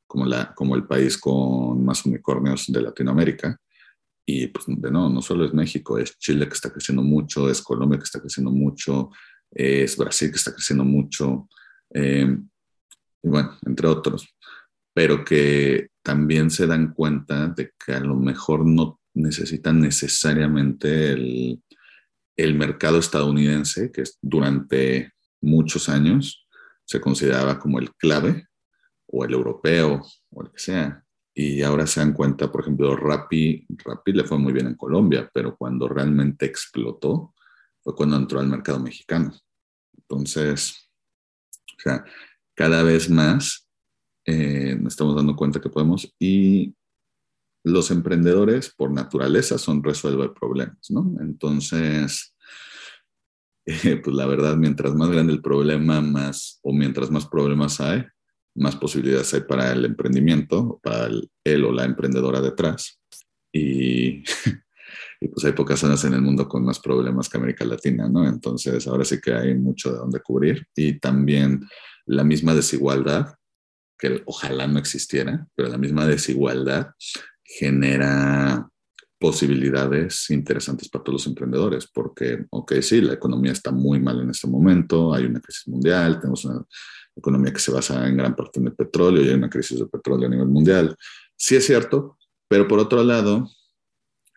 como, 0.06 0.26
la, 0.26 0.54
como 0.54 0.76
el 0.76 0.86
país 0.86 1.16
con 1.16 1.84
más 1.84 2.04
unicornios 2.04 2.66
de 2.68 2.82
Latinoamérica. 2.82 3.58
Y 4.26 4.46
pues 4.48 4.64
de 4.68 4.90
no, 4.90 5.08
no 5.10 5.20
solo 5.20 5.44
es 5.44 5.52
México, 5.52 5.98
es 5.98 6.18
Chile 6.18 6.48
que 6.48 6.54
está 6.54 6.70
creciendo 6.70 7.02
mucho, 7.02 7.50
es 7.50 7.60
Colombia 7.60 7.98
que 7.98 8.04
está 8.04 8.20
creciendo 8.20 8.50
mucho, 8.50 9.10
es 9.50 9.96
Brasil 9.98 10.30
que 10.30 10.36
está 10.36 10.52
creciendo 10.52 10.82
mucho, 10.82 11.46
eh, 11.94 12.36
y 13.22 13.28
bueno, 13.28 13.56
entre 13.64 13.88
otros, 13.88 14.33
pero 14.94 15.24
que 15.24 15.88
también 16.02 16.50
se 16.50 16.66
dan 16.66 16.94
cuenta 16.94 17.48
de 17.48 17.72
que 17.84 17.92
a 17.92 18.00
lo 18.00 18.14
mejor 18.14 18.64
no 18.64 19.00
necesitan 19.14 19.80
necesariamente 19.80 21.12
el, 21.12 21.62
el 22.36 22.54
mercado 22.54 22.98
estadounidense, 22.98 23.90
que 23.92 24.04
durante 24.22 25.12
muchos 25.40 25.88
años 25.88 26.46
se 26.84 27.00
consideraba 27.00 27.58
como 27.58 27.78
el 27.78 27.92
clave, 27.94 28.46
o 29.06 29.24
el 29.24 29.32
europeo, 29.32 30.02
o 30.30 30.42
el 30.42 30.50
que 30.50 30.58
sea. 30.58 31.04
Y 31.34 31.62
ahora 31.62 31.86
se 31.86 32.00
dan 32.00 32.12
cuenta, 32.12 32.50
por 32.50 32.62
ejemplo, 32.62 32.96
Rappi, 32.96 33.66
Rappi 33.84 34.12
le 34.12 34.24
fue 34.24 34.38
muy 34.38 34.52
bien 34.52 34.66
en 34.68 34.76
Colombia, 34.76 35.28
pero 35.32 35.56
cuando 35.56 35.88
realmente 35.88 36.46
explotó 36.46 37.34
fue 37.82 37.94
cuando 37.94 38.16
entró 38.16 38.40
al 38.40 38.48
mercado 38.48 38.80
mexicano. 38.80 39.32
Entonces, 39.96 40.90
o 41.76 41.80
sea, 41.80 42.04
cada 42.54 42.82
vez 42.82 43.10
más 43.10 43.63
eh, 44.26 44.76
nos 44.80 44.92
estamos 44.92 45.16
dando 45.16 45.36
cuenta 45.36 45.60
que 45.60 45.68
podemos 45.68 46.12
y 46.18 46.74
los 47.64 47.90
emprendedores 47.90 48.72
por 48.74 48.90
naturaleza 48.90 49.58
son 49.58 49.82
resolver 49.82 50.32
problemas, 50.32 50.90
¿no? 50.90 51.14
Entonces, 51.20 52.34
eh, 53.66 53.96
pues 54.02 54.14
la 54.14 54.26
verdad, 54.26 54.56
mientras 54.56 54.94
más 54.94 55.10
grande 55.10 55.32
el 55.32 55.42
problema, 55.42 56.00
más 56.00 56.60
o 56.62 56.72
mientras 56.72 57.10
más 57.10 57.26
problemas 57.26 57.80
hay, 57.80 58.04
más 58.54 58.76
posibilidades 58.76 59.32
hay 59.34 59.40
para 59.42 59.72
el 59.72 59.84
emprendimiento, 59.84 60.78
para 60.82 61.06
el, 61.06 61.30
él 61.44 61.64
o 61.64 61.72
la 61.72 61.84
emprendedora 61.84 62.40
detrás. 62.40 63.00
Y 63.52 64.22
y 65.24 65.28
pues 65.28 65.44
hay 65.46 65.52
pocas 65.52 65.80
zonas 65.80 66.04
en 66.04 66.12
el 66.12 66.20
mundo 66.20 66.46
con 66.46 66.64
más 66.64 66.78
problemas 66.78 67.28
que 67.28 67.38
América 67.38 67.64
Latina, 67.64 68.08
¿no? 68.08 68.28
Entonces 68.28 68.86
ahora 68.86 69.04
sí 69.04 69.20
que 69.20 69.32
hay 69.32 69.54
mucho 69.54 69.90
de 69.90 69.98
donde 69.98 70.20
cubrir 70.20 70.66
y 70.76 70.98
también 70.98 71.66
la 72.04 72.24
misma 72.24 72.54
desigualdad, 72.54 73.34
que 73.98 74.22
ojalá 74.26 74.66
no 74.66 74.78
existiera, 74.78 75.46
pero 75.54 75.68
la 75.68 75.78
misma 75.78 76.06
desigualdad 76.06 76.90
genera 77.42 78.68
posibilidades 79.18 80.28
interesantes 80.30 80.88
para 80.88 81.02
todos 81.02 81.14
los 81.20 81.26
emprendedores, 81.26 81.86
porque, 81.86 82.44
ok, 82.50 82.74
sí, 82.82 83.00
la 83.00 83.14
economía 83.14 83.52
está 83.52 83.70
muy 83.70 83.98
mal 84.00 84.20
en 84.20 84.30
este 84.30 84.46
momento, 84.46 85.14
hay 85.14 85.24
una 85.24 85.40
crisis 85.40 85.66
mundial, 85.68 86.20
tenemos 86.20 86.44
una 86.44 86.62
economía 87.16 87.52
que 87.52 87.60
se 87.60 87.72
basa 87.72 88.06
en 88.06 88.16
gran 88.16 88.34
parte 88.34 88.60
en 88.60 88.66
el 88.66 88.74
petróleo 88.74 89.22
y 89.22 89.28
hay 89.28 89.34
una 89.34 89.48
crisis 89.48 89.78
de 89.78 89.86
petróleo 89.86 90.26
a 90.26 90.30
nivel 90.30 90.48
mundial. 90.48 90.94
Sí 91.36 91.56
es 91.56 91.64
cierto, 91.64 92.18
pero 92.48 92.68
por 92.68 92.78
otro 92.78 93.02
lado, 93.02 93.48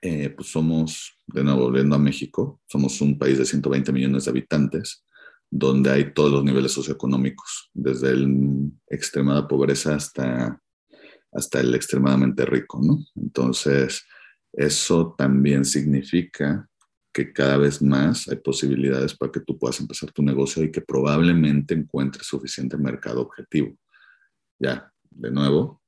eh, 0.01 0.29
pues 0.29 0.49
somos, 0.49 1.17
de 1.25 1.43
nuevo, 1.43 1.63
volviendo 1.63 1.95
a 1.95 1.99
México, 1.99 2.61
somos 2.67 3.01
un 3.01 3.17
país 3.17 3.37
de 3.37 3.45
120 3.45 3.91
millones 3.91 4.25
de 4.25 4.31
habitantes, 4.31 5.03
donde 5.49 5.91
hay 5.91 6.13
todos 6.13 6.31
los 6.31 6.43
niveles 6.43 6.71
socioeconómicos, 6.71 7.69
desde 7.73 8.11
el 8.11 8.71
extremada 8.89 9.47
pobreza 9.47 9.95
hasta, 9.95 10.61
hasta 11.31 11.59
el 11.59 11.73
extremadamente 11.73 12.45
rico, 12.45 12.79
¿no? 12.81 12.99
Entonces, 13.15 14.05
eso 14.53 15.15
también 15.17 15.65
significa 15.65 16.67
que 17.13 17.33
cada 17.33 17.57
vez 17.57 17.81
más 17.81 18.27
hay 18.27 18.37
posibilidades 18.37 19.15
para 19.15 19.31
que 19.31 19.39
tú 19.39 19.57
puedas 19.57 19.79
empezar 19.79 20.11
tu 20.11 20.21
negocio 20.21 20.63
y 20.63 20.71
que 20.71 20.81
probablemente 20.81 21.73
encuentres 21.73 22.27
suficiente 22.27 22.77
mercado 22.77 23.21
objetivo. 23.21 23.75
Ya, 24.59 24.91
de 25.09 25.31
nuevo, 25.31 25.81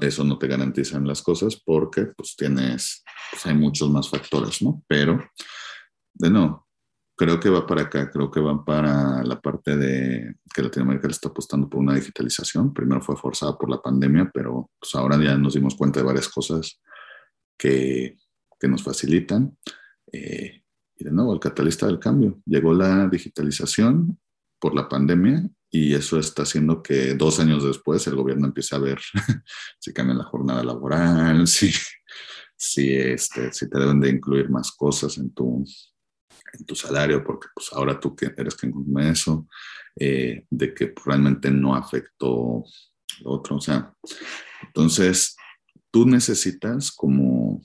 eso 0.00 0.24
no 0.24 0.38
te 0.38 0.46
garantizan 0.46 1.06
las 1.06 1.22
cosas 1.22 1.56
porque 1.56 2.06
pues 2.06 2.34
tienes, 2.36 3.02
pues 3.30 3.46
hay 3.46 3.54
muchos 3.54 3.90
más 3.90 4.08
factores, 4.08 4.60
¿no? 4.62 4.82
Pero, 4.88 5.22
de 6.14 6.30
nuevo, 6.30 6.66
creo 7.20 7.38
que 7.38 7.50
va 7.50 7.66
para 7.66 7.82
acá, 7.82 8.10
creo 8.10 8.30
que 8.30 8.40
va 8.40 8.64
para 8.64 9.22
la 9.22 9.38
parte 9.38 9.76
de 9.76 10.36
que 10.54 10.62
Latinoamérica 10.62 11.06
le 11.06 11.12
está 11.12 11.28
apostando 11.28 11.68
por 11.68 11.80
una 11.80 11.94
digitalización. 11.94 12.72
Primero 12.72 13.02
fue 13.02 13.14
forzada 13.14 13.58
por 13.58 13.68
la 13.68 13.82
pandemia, 13.82 14.30
pero 14.32 14.70
pues 14.80 14.94
ahora 14.94 15.22
ya 15.22 15.36
nos 15.36 15.52
dimos 15.52 15.74
cuenta 15.74 16.00
de 16.00 16.06
varias 16.06 16.30
cosas 16.30 16.80
que, 17.58 18.16
que 18.58 18.68
nos 18.68 18.82
facilitan. 18.82 19.54
Eh, 20.10 20.62
y 20.96 21.04
de 21.04 21.12
nuevo, 21.12 21.34
el 21.34 21.40
catalista 21.40 21.86
del 21.86 21.98
cambio. 21.98 22.40
Llegó 22.46 22.72
la 22.72 23.06
digitalización 23.06 24.18
por 24.58 24.74
la 24.74 24.88
pandemia 24.88 25.46
y 25.70 25.92
eso 25.92 26.18
está 26.18 26.44
haciendo 26.44 26.82
que 26.82 27.16
dos 27.16 27.38
años 27.38 27.62
después 27.64 28.06
el 28.06 28.16
gobierno 28.16 28.46
empiece 28.46 28.74
a 28.74 28.78
ver 28.78 28.98
si 29.78 29.92
cambia 29.92 30.14
la 30.14 30.24
jornada 30.24 30.64
laboral, 30.64 31.46
si, 31.46 31.70
si, 32.56 32.94
este, 32.94 33.52
si 33.52 33.68
te 33.68 33.78
deben 33.78 34.00
de 34.00 34.08
incluir 34.08 34.48
más 34.48 34.72
cosas 34.72 35.18
en 35.18 35.34
tu, 35.34 35.66
en 36.52 36.64
tu 36.64 36.74
salario, 36.74 37.22
porque 37.24 37.48
pues 37.54 37.68
ahora 37.72 37.98
tú 37.98 38.14
que 38.14 38.32
eres 38.36 38.54
quien 38.54 38.72
consume 38.72 39.10
eso, 39.10 39.46
eh, 39.96 40.46
de 40.50 40.74
que 40.74 40.94
realmente 41.04 41.50
no 41.50 41.74
afectó 41.74 42.64
lo 43.20 43.30
otro. 43.30 43.56
O 43.56 43.60
sea, 43.60 43.92
entonces 44.62 45.36
tú 45.90 46.06
necesitas 46.06 46.92
como, 46.92 47.60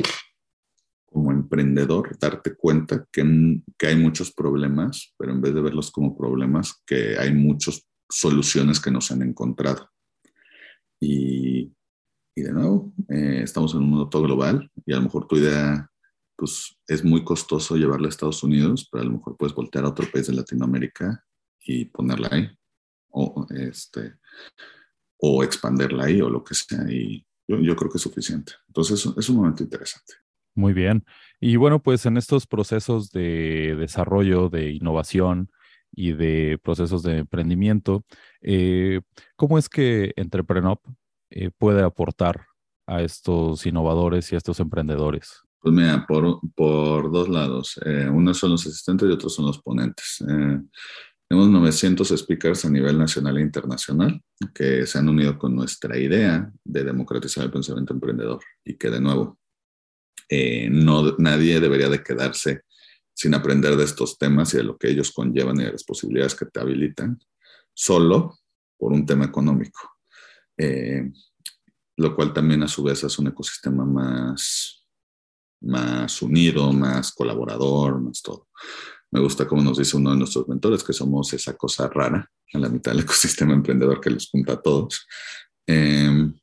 como 1.06 1.32
emprendedor 1.32 2.18
darte 2.20 2.56
cuenta 2.56 3.06
que, 3.12 3.62
que 3.77 3.88
hay 3.88 3.96
muchos 3.96 4.34
problemas, 4.34 5.13
pero 5.18 5.32
en 5.32 5.42
vez 5.42 5.54
de 5.54 5.62
verlos 5.62 5.92
como 5.92 6.18
problemas, 6.18 6.82
que 6.86 7.18
hay 7.18 7.34
muchas 7.34 7.88
soluciones 8.10 8.80
que 8.80 8.92
no 8.92 9.01
se 9.01 9.13
han 9.13 9.22
encontrado. 9.22 9.89
Y, 11.00 11.72
y 12.36 12.42
de 12.42 12.51
nuevo, 12.51 12.94
eh, 13.10 13.42
estamos 13.44 13.74
en 13.74 13.82
un 13.82 13.89
mundo 13.89 14.10
todo 14.10 14.24
global 14.24 14.70
y 14.86 14.94
a 14.94 14.98
lo 14.98 15.04
mejor 15.04 15.27
tu 15.27 15.38
idea 15.38 15.89
pues 16.36 16.77
es 16.88 17.04
muy 17.04 17.24
costoso 17.24 17.75
llevarla 17.75 18.08
a 18.08 18.10
Estados 18.10 18.44
Unidos, 18.44 18.88
pero 18.92 19.04
a 19.04 19.06
lo 19.06 19.13
mejor 19.13 19.38
puedes 19.38 19.56
voltear 19.56 19.86
a 19.86 19.89
otro 19.89 20.10
país 20.12 20.27
de 20.27 20.34
Latinoamérica 20.34 21.24
y 21.65 21.86
ponerla 21.86 22.30
ahí, 22.32 22.50
o, 23.10 23.46
este, 23.50 24.15
o 25.18 25.44
expanderla 25.44 26.06
ahí, 26.06 26.22
o 26.22 26.30
lo 26.30 26.44
que 26.44 26.54
sea, 26.54 26.86
y 26.89 27.25
yo, 27.48 27.75
creo 27.75 27.92
que 27.92 27.98
es 27.98 28.01
suficiente. 28.01 28.54
Entonces 28.68 29.06
es 29.18 29.30
un 29.30 29.38
momento 29.38 29.63
interesante. 29.63 30.13
Muy 30.56 30.74
bien. 30.74 31.06
Y 31.39 31.58
bueno, 31.58 31.82
pues 31.82 32.06
en 32.06 32.18
estos 32.18 32.48
procesos 32.48 33.12
de 33.12 33.75
desarrollo, 33.77 34.50
de 34.50 34.72
innovación 34.72 35.51
y 35.92 36.13
de 36.13 36.58
procesos 36.63 37.04
de 37.04 37.20
emprendimiento, 37.20 38.06
eh, 38.42 39.01
¿cómo 39.36 39.58
es 39.58 39.70
que 39.70 40.13
Entreprenop 40.15 40.82
eh, 41.30 41.51
puede 41.58 41.84
aportar 41.84 42.48
a 42.88 43.01
estos 43.01 43.65
innovadores 43.65 44.32
y 44.32 44.36
a 44.36 44.38
estos 44.38 44.60
emprendedores? 44.60 45.45
Pues 45.65 45.74
mira, 45.74 46.05
por, 46.05 46.41
por 46.53 47.12
dos 47.12 47.27
lados. 47.27 47.79
Eh, 47.84 48.07
uno 48.07 48.36
son 48.36 48.51
los 48.51 48.67
asistentes 48.67 49.10
y 49.10 49.12
otros 49.12 49.34
son 49.34 49.48
los 49.48 49.63
ponentes. 49.63 50.22
Eh, 50.22 50.62
tenemos 51.27 51.50
900 51.50 52.07
speakers 52.07 52.65
a 52.65 52.69
nivel 52.69 53.00
nacional 53.00 53.36
e 53.39 53.41
internacional 53.41 54.22
que 54.53 54.86
se 54.86 55.00
han 55.00 55.10
unido 55.10 55.39
con 55.39 55.55
nuestra 55.55 55.98
idea 55.98 56.53
de 56.63 56.84
democratizar 56.84 57.45
el 57.45 57.51
pensamiento 57.51 57.95
emprendedor 57.95 58.43
y 58.63 58.75
que 58.77 58.91
de 58.91 59.01
nuevo, 59.01 59.39
eh, 60.29 60.69
no, 60.69 61.15
nadie 61.17 61.60
debería 61.60 61.89
de 61.89 62.03
quedarse 62.03 62.62
sin 63.12 63.34
aprender 63.34 63.75
de 63.75 63.86
estos 63.86 64.19
temas 64.19 64.53
y 64.53 64.57
de 64.57 64.65
lo 64.65 64.77
que 64.77 64.89
ellos 64.89 65.12
conllevan 65.12 65.60
y 65.62 65.63
de 65.63 65.72
las 65.72 65.84
posibilidades 65.84 66.36
que 66.36 66.45
te 66.45 66.60
habilitan, 66.60 67.19
solo 67.74 68.38
por 68.77 68.93
un 68.93 69.03
tema 69.03 69.25
económico. 69.25 69.98
lo 71.98 72.15
cual 72.15 72.34
también 72.34 72.62
a 72.62 72.67
su 72.67 72.84
vez 72.84 73.03
es 73.03 73.17
un 73.17 73.29
ecosistema 73.29 73.84
más 73.84 74.85
más 75.65 76.22
unido, 76.22 76.72
más 76.72 77.12
colaborador, 77.12 78.01
más 78.01 78.22
todo. 78.22 78.48
Me 79.12 79.19
gusta 79.19 79.48
como 79.48 79.62
nos 79.62 79.77
dice 79.77 79.98
uno 79.98 80.12
de 80.12 80.17
nuestros 80.17 80.48
mentores, 80.48 80.84
que 80.84 80.93
somos 80.93 81.31
esa 81.34 81.55
cosa 81.55 81.88
rara 81.88 82.29
en 82.51 82.62
la 82.62 82.69
mitad 82.69 82.91
del 82.91 83.01
ecosistema 83.03 83.53
emprendedor 83.53 84.00
que 84.00 84.10
los 84.10 84.29
junta 84.29 84.53
a 84.53 84.62
todos. 84.62 85.05
Em, 85.65 86.34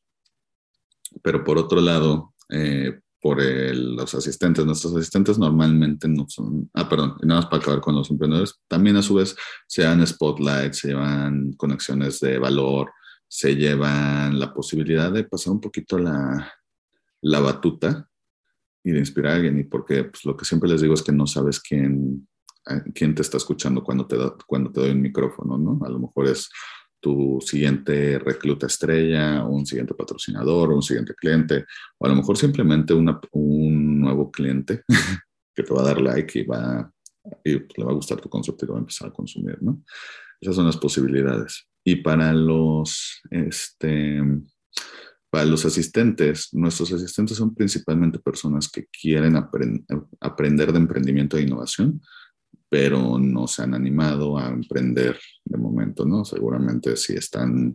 pero 1.23 1.45
por 1.45 1.59
otro 1.59 1.81
lado, 1.81 2.35
eh, 2.49 3.01
por 3.21 3.41
los 3.41 4.15
asistentes, 4.15 4.67
nuestros 4.67 4.97
asistentes 4.97 5.39
normalmente 5.39 6.09
no 6.09 6.27
son, 6.29 6.69
ah, 6.75 6.89
perdón, 6.89 7.17
nada 7.23 7.43
más 7.43 7.49
para 7.49 7.63
acabar 7.63 7.81
con 7.81 7.95
los 7.95 8.11
emprendedores, 8.11 8.55
también 8.67 8.97
a 8.97 9.03
su 9.03 9.15
vez 9.15 9.37
se 9.69 9.83
dan 9.83 10.05
spotlights, 10.05 10.79
se 10.79 10.89
llevan 10.89 11.53
conexiones 11.53 12.19
de 12.19 12.39
valor, 12.39 12.91
se 13.29 13.55
llevan 13.55 14.41
la 14.41 14.53
posibilidad 14.53 15.13
de 15.13 15.23
pasar 15.23 15.53
un 15.53 15.61
poquito 15.61 15.99
la, 15.99 16.53
la 17.21 17.41
batuta 17.41 18.11
y 18.85 18.91
de 18.93 18.99
inspirar 18.99 19.33
a 19.33 19.37
alguien. 19.37 19.59
Y 19.59 19.65
porque 19.65 20.05
pues, 20.05 20.25
lo 20.25 20.37
que 20.37 20.45
siempre 20.45 20.69
les 20.69 20.81
digo 20.81 20.95
es 20.95 21.03
que 21.03 21.13
no 21.13 21.27
sabes 21.27 21.61
quién, 21.61 22.27
quién 22.95 23.15
te 23.15 23.23
está 23.23 23.37
escuchando 23.37 23.83
cuando 23.83 24.07
te, 24.07 24.17
cuando 24.47 24.71
te 24.71 24.81
doy 24.81 24.91
un 24.91 25.03
micrófono, 25.03 25.59
¿no? 25.59 25.81
A 25.85 25.89
lo 25.89 25.99
mejor 25.99 26.29
es 26.29 26.49
tu 27.01 27.41
siguiente 27.45 28.19
recluta 28.21 28.67
estrella, 28.67 29.45
un 29.45 29.67
siguiente 29.67 29.93
patrocinador, 29.93 30.73
un 30.73 30.83
siguiente 30.83 31.15
cliente, 31.15 31.67
o 31.99 32.07
a 32.07 32.09
lo 32.09 32.15
mejor 32.15 32.39
simplemente 32.39 32.95
una, 32.95 33.21
un 33.33 34.01
nuevo 34.01 34.31
cliente 34.31 34.85
que 35.55 35.65
te 35.65 35.75
va 35.75 35.83
a 35.83 35.87
dar 35.87 36.01
like 36.01 36.39
y, 36.39 36.45
va, 36.45 36.91
y 37.45 37.57
pues, 37.57 37.77
le 37.77 37.85
va 37.85 37.91
a 37.91 37.97
gustar 37.97 38.21
tu 38.21 38.29
concepto 38.29 38.65
y 38.65 38.69
va 38.69 38.77
a 38.77 38.81
empezar 38.81 39.09
a 39.09 39.13
consumir, 39.13 39.61
¿no? 39.61 39.83
Esas 40.41 40.55
son 40.55 40.67
las 40.67 40.77
posibilidades. 40.77 41.69
Y 41.85 41.97
para 41.97 42.33
los, 42.33 43.21
este, 43.31 44.23
para 45.33 45.47
los 45.47 45.65
asistentes, 45.65 46.51
nuestros 46.53 46.93
asistentes 46.93 47.39
son 47.39 47.55
principalmente 47.55 48.19
personas 48.19 48.71
que 48.71 48.85
quieren 48.89 49.35
aprender 49.35 50.73
de 50.73 50.79
emprendimiento 50.79 51.39
e 51.39 51.43
innovación, 51.43 52.03
pero 52.69 53.19
no 53.19 53.47
se 53.47 53.63
han 53.63 53.73
animado 53.73 54.37
a 54.37 54.51
emprender 54.51 55.19
de 55.43 55.57
momento, 55.57 56.05
¿no? 56.05 56.27
Seguramente 56.27 56.99
si 56.99 57.15
están, 57.15 57.75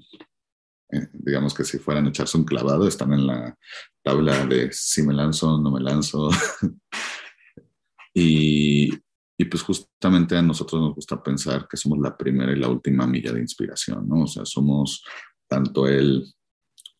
eh, 0.91 1.07
digamos 1.13 1.55
que 1.55 1.63
si 1.63 1.79
fueran 1.79 2.05
a 2.05 2.09
echarse 2.09 2.37
un 2.37 2.43
clavado, 2.43 2.87
están 2.87 3.13
en 3.13 3.25
la 3.25 3.57
tabla 4.03 4.45
de 4.45 4.71
si 4.71 5.01
me 5.01 5.15
lanzo 5.15 5.59
no 5.59 5.71
me 5.71 5.81
lanzo. 5.81 6.29
y, 8.13 8.91
y 9.35 9.45
pues 9.45 9.63
justamente 9.63 10.37
a 10.37 10.43
nosotros 10.43 10.79
nos 10.79 10.93
gusta 10.93 11.23
pensar 11.23 11.67
que 11.67 11.77
somos 11.77 11.97
la 11.97 12.15
primera 12.15 12.51
y 12.51 12.59
la 12.59 12.69
última 12.69 13.07
milla 13.07 13.33
de 13.33 13.41
inspiración, 13.41 14.07
¿no? 14.07 14.25
O 14.25 14.27
sea, 14.27 14.45
somos 14.45 15.03
tanto 15.49 15.87
el 15.87 16.23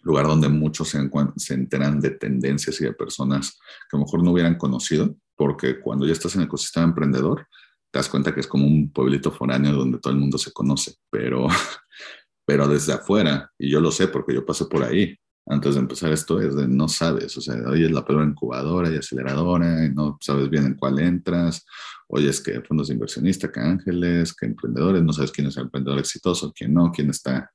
lugar 0.08 0.26
donde 0.26 0.50
muchos 0.50 0.90
se, 0.90 1.10
se, 1.36 1.54
enteran 1.54 2.00
de 2.00 2.12
tendencias 2.12 2.80
y 2.82 2.86
de 2.86 2.94
personas 2.94 3.60
que 3.90 3.96
a 3.96 4.00
lo 4.00 4.06
mejor 4.06 4.24
no 4.24 4.32
hubieran 4.32 4.56
conocido, 4.56 5.16
porque 5.36 5.80
cuando 5.80 6.06
ya 6.06 6.14
estás 6.14 6.36
en 6.36 6.42
el 6.42 6.48
ecosistema 6.48 6.88
emprendedor, 6.88 7.46
te 7.92 8.00
das 8.00 8.10
cuenta 8.10 8.34
que 8.34 8.40
es 8.40 8.48
como 8.48 8.66
un 8.66 8.92
pueblito 8.92 9.32
foráneo 9.32 9.74
donde 9.74 10.00
todo 10.00 10.14
el 10.14 10.20
mundo 10.20 10.38
se 10.38 10.52
conoce, 10.52 10.96
pero, 11.10 11.48
pero 12.46 12.68
desde 12.68 12.94
afuera, 12.94 13.52
y 13.60 13.70
yo 13.70 13.80
lo 13.80 13.92
sé 13.92 14.08
porque 14.08 14.34
yo 14.34 14.46
pasé 14.46 14.66
por 14.66 14.84
ahí, 14.84 15.16
antes 15.50 15.76
de 15.76 15.82
empezar 15.82 16.12
esto, 16.12 16.42
es 16.42 16.56
de 16.56 16.68
no 16.68 16.88
sabes, 16.90 17.38
o 17.38 17.42
sea, 17.42 17.56
hoy 17.68 17.86
es 17.86 17.92
la 17.92 18.04
peor 18.04 18.28
incubadora 18.28 18.90
y 18.90 18.98
aceleradora, 18.98 19.86
y 19.86 19.94
no 19.94 20.18
sabes 20.20 20.50
bien 20.50 20.66
en 20.66 20.74
cuál 20.76 21.00
entras, 21.00 21.66
oye, 22.08 22.30
es 22.30 22.42
que 22.42 22.62
fondos 22.62 22.88
de 22.88 22.96
inversionista, 22.96 23.52
que 23.52 23.60
ángeles, 23.60 24.34
que 24.34 24.46
emprendedores, 24.46 25.04
no 25.04 25.14
sabes 25.14 25.32
quién 25.32 25.48
es 25.48 25.58
el 25.58 25.64
emprendedor 25.64 26.00
exitoso, 26.00 26.52
quién 26.54 26.74
no, 26.74 26.92
quién 26.92 27.10
está 27.10 27.50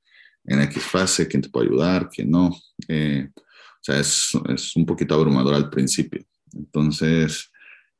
en 0.45 0.61
X 0.61 0.83
fase, 0.83 1.27
quién 1.27 1.41
te 1.41 1.49
puede 1.49 1.67
ayudar, 1.67 2.09
quién 2.09 2.31
no. 2.31 2.55
Eh, 2.87 3.29
o 3.35 3.81
sea, 3.81 3.99
es, 3.99 4.31
es, 4.49 4.75
un 4.75 4.85
poquito 4.85 5.15
abrumador 5.15 5.53
al 5.53 5.69
principio. 5.69 6.23
Entonces, 6.53 7.51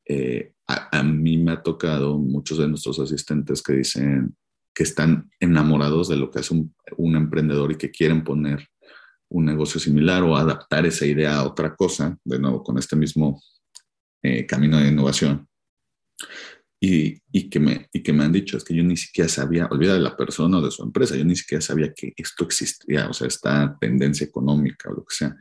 eh, 0.06 0.54
a, 0.68 1.00
a, 1.00 1.04
mí 1.04 1.38
me 1.38 1.52
ha 1.54 1.62
tocado 1.62 2.18
muchos 2.18 2.58
de 2.58 2.68
nuestros 2.68 3.00
asistentes 3.00 3.62
que 3.62 3.74
dicen 3.74 4.36
que 4.74 4.84
están 4.84 5.30
enamorados 5.40 6.10
de 6.10 6.16
lo 6.16 6.32
que 6.32 6.40
hace 6.40 6.54
un, 6.54 6.74
un 6.98 7.16
emprendedor 7.16 7.72
y 7.72 7.78
que 7.78 7.92
quieren 7.92 8.24
poner 8.24 8.68
un 9.30 9.46
negocio 9.46 9.80
similar 9.80 10.24
o 10.24 10.36
adaptar 10.36 10.86
esa 10.86 11.06
idea 11.06 11.38
a 11.38 11.48
otra 11.48 11.76
cosa, 11.76 12.18
de 12.24 12.40
nuevo, 12.40 12.64
con 12.64 12.78
este 12.78 12.96
mismo 12.96 13.42
eh, 14.22 14.46
camino 14.46 14.80
de 14.80 14.90
innovación 14.90 15.48
y, 16.86 17.18
y, 17.32 17.50
que 17.50 17.62
me, 17.62 17.88
y 17.94 18.04
que 18.04 18.12
me 18.12 18.26
han 18.26 18.34
dicho, 18.34 18.58
es 18.58 18.66
que 18.66 18.76
yo 18.76 18.84
ni 18.84 18.98
siquiera 18.98 19.30
sabía, 19.30 19.68
olvida 19.72 19.94
de 19.94 20.02
la 20.02 20.18
persona 20.18 20.58
o 20.58 20.62
de 20.62 20.70
su 20.70 20.84
empresa, 20.84 21.16
yo 21.16 21.24
ni 21.24 21.38
siquiera 21.38 21.62
sabía 21.62 21.94
que 21.94 22.12
esto 22.18 22.44
existía, 22.44 23.08
o 23.08 23.14
sea, 23.14 23.26
esta 23.26 23.78
tendencia 23.80 24.28
económica 24.28 24.90
o 24.90 24.96
lo 24.96 25.06
que 25.06 25.16
sea. 25.16 25.34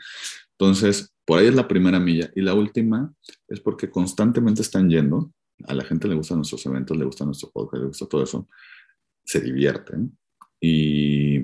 Entonces, 0.52 1.12
por 1.24 1.40
ahí 1.40 1.48
es 1.48 1.54
la 1.56 1.66
primera 1.66 1.98
milla. 1.98 2.30
Y 2.36 2.42
la 2.42 2.54
última 2.54 3.12
es 3.48 3.58
porque 3.58 3.90
constantemente 3.90 4.62
están 4.62 4.88
yendo, 4.88 5.32
a 5.64 5.74
la 5.74 5.82
gente 5.84 6.06
le 6.06 6.14
gustan 6.14 6.38
nuestros 6.38 6.64
eventos, 6.66 6.96
le 6.96 7.06
gusta 7.06 7.24
nuestro 7.24 7.50
podcast, 7.50 7.80
le 7.80 7.88
gusta 7.88 8.06
todo 8.06 8.22
eso, 8.22 8.48
se 9.24 9.40
divierten 9.40 10.16
y 10.60 11.40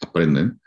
aprenden, 0.00 0.60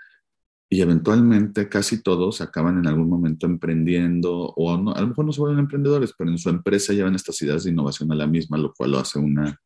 y 0.69 0.81
eventualmente 0.81 1.67
casi 1.67 2.03
todos 2.03 2.41
acaban 2.41 2.77
en 2.77 2.85
algún 2.85 3.09
momento 3.09 3.47
emprendiendo 3.47 4.53
o 4.55 4.77
no, 4.77 4.93
a 4.93 5.01
lo 5.01 5.07
mejor 5.07 5.25
no 5.25 5.31
se 5.31 5.41
vuelven 5.41 5.59
emprendedores, 5.59 6.13
pero 6.15 6.29
en 6.29 6.37
su 6.37 6.49
empresa 6.49 6.93
llevan 6.93 7.15
estas 7.15 7.41
ideas 7.41 7.63
de 7.63 7.71
innovación 7.71 8.11
a 8.11 8.15
la 8.15 8.27
misma, 8.27 8.57
lo 8.57 8.71
cual 8.73 8.91
lo 8.91 8.99
hace 8.99 9.17
una 9.17 9.59